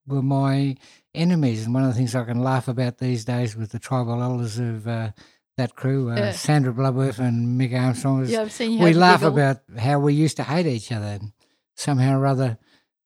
[0.06, 0.76] were my
[1.14, 1.64] enemies.
[1.64, 4.58] And one of the things I can laugh about these days with the tribal elders
[4.58, 5.12] of uh,
[5.56, 6.32] that crew, uh, Yeah.
[6.32, 8.84] Sandra Bloodworth and Mick Armstrong, is yeah, I've seen you.
[8.84, 9.32] we laugh giggle.
[9.38, 11.06] about how we used to hate each other.
[11.06, 11.32] And
[11.76, 12.58] somehow or other,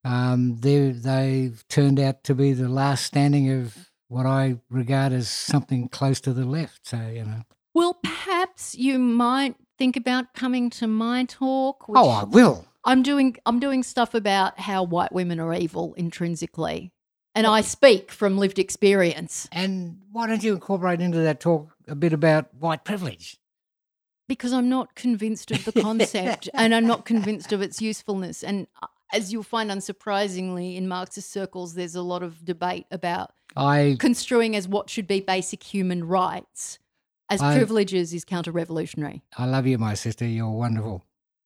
[0.05, 5.29] um, they they've turned out to be the last standing of what I regard as
[5.31, 6.89] something close to the left.
[6.89, 11.89] So you know, Well, perhaps you might think about coming to my talk.
[11.89, 12.67] Which oh, I will.
[12.85, 13.37] I'm doing.
[13.47, 16.93] I'm doing stuff about how white women are evil intrinsically,
[17.35, 19.49] and I speak from lived experience.
[19.51, 23.39] And why don't you incorporate into that talk a bit about white privilege?
[24.29, 28.45] because I'm not convinced of the concept and I'm not convinced of its usefulness.
[28.45, 33.33] And uh, as you'll find unsurprisingly in Marxist circles, there's a lot of debate about
[33.57, 36.79] I construing as what should be basic human rights
[37.31, 39.23] as I- privileges is counter-revolutionary.
[39.39, 40.27] I love you, my sister.
[40.27, 41.05] You're wonderful,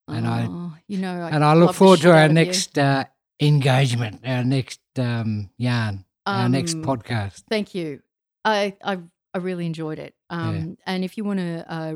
[0.08, 2.34] And I- Oh, you know, I and I look forward to our out of you.
[2.44, 3.04] next uh,
[3.40, 7.42] engagement, our next um, yarn, our next Um, podcast.
[7.48, 8.00] Thank you.
[8.44, 8.98] I I,
[9.34, 10.14] I really enjoyed it.
[10.30, 11.94] Um, And if you want to uh,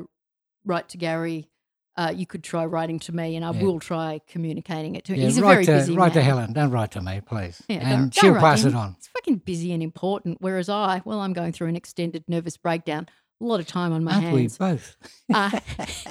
[0.64, 1.48] write to Gary,
[1.96, 3.62] uh, you could try writing to me, and I Yeah.
[3.62, 5.20] will try communicating it to him.
[5.20, 6.22] Yeah, He's a write very to busy write to.
[6.22, 6.52] Helen.
[6.52, 7.62] Don't write to me, please.
[7.68, 8.94] Yeah, and she'll pass it on.
[8.98, 10.38] It's fucking busy and important.
[10.40, 13.08] Whereas I, well, I'm going through an extended nervous breakdown.
[13.40, 14.58] A lot of time on my Aren't we hands.
[14.58, 14.96] both?
[15.32, 15.60] Uh,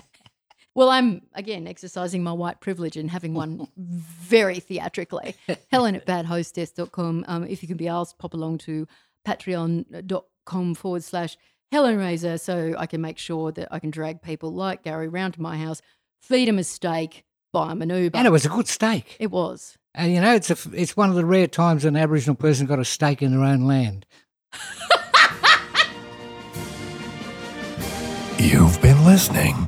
[0.76, 5.36] well, I'm again exercising my white privilege and having one very theatrically.
[5.72, 7.26] Helen at badhostess.com.
[7.28, 8.88] Um, if you can be asked, pop along to
[9.28, 11.36] patreon.com forward slash
[11.72, 15.34] Helen Razer so I can make sure that I can drag people like Gary round
[15.34, 15.82] to my house,
[16.22, 18.18] feed them a steak, buy them an Uber.
[18.18, 19.18] And it was a good steak.
[19.20, 19.78] It was.
[19.94, 22.80] And you know, it's a, it's one of the rare times an Aboriginal person got
[22.80, 24.06] a steak in their own land.
[28.40, 29.68] You've been listening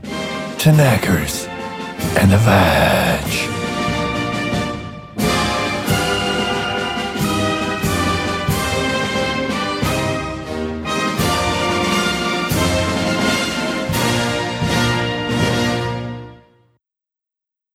[0.59, 1.47] to Knackers
[2.17, 3.58] and the Vag.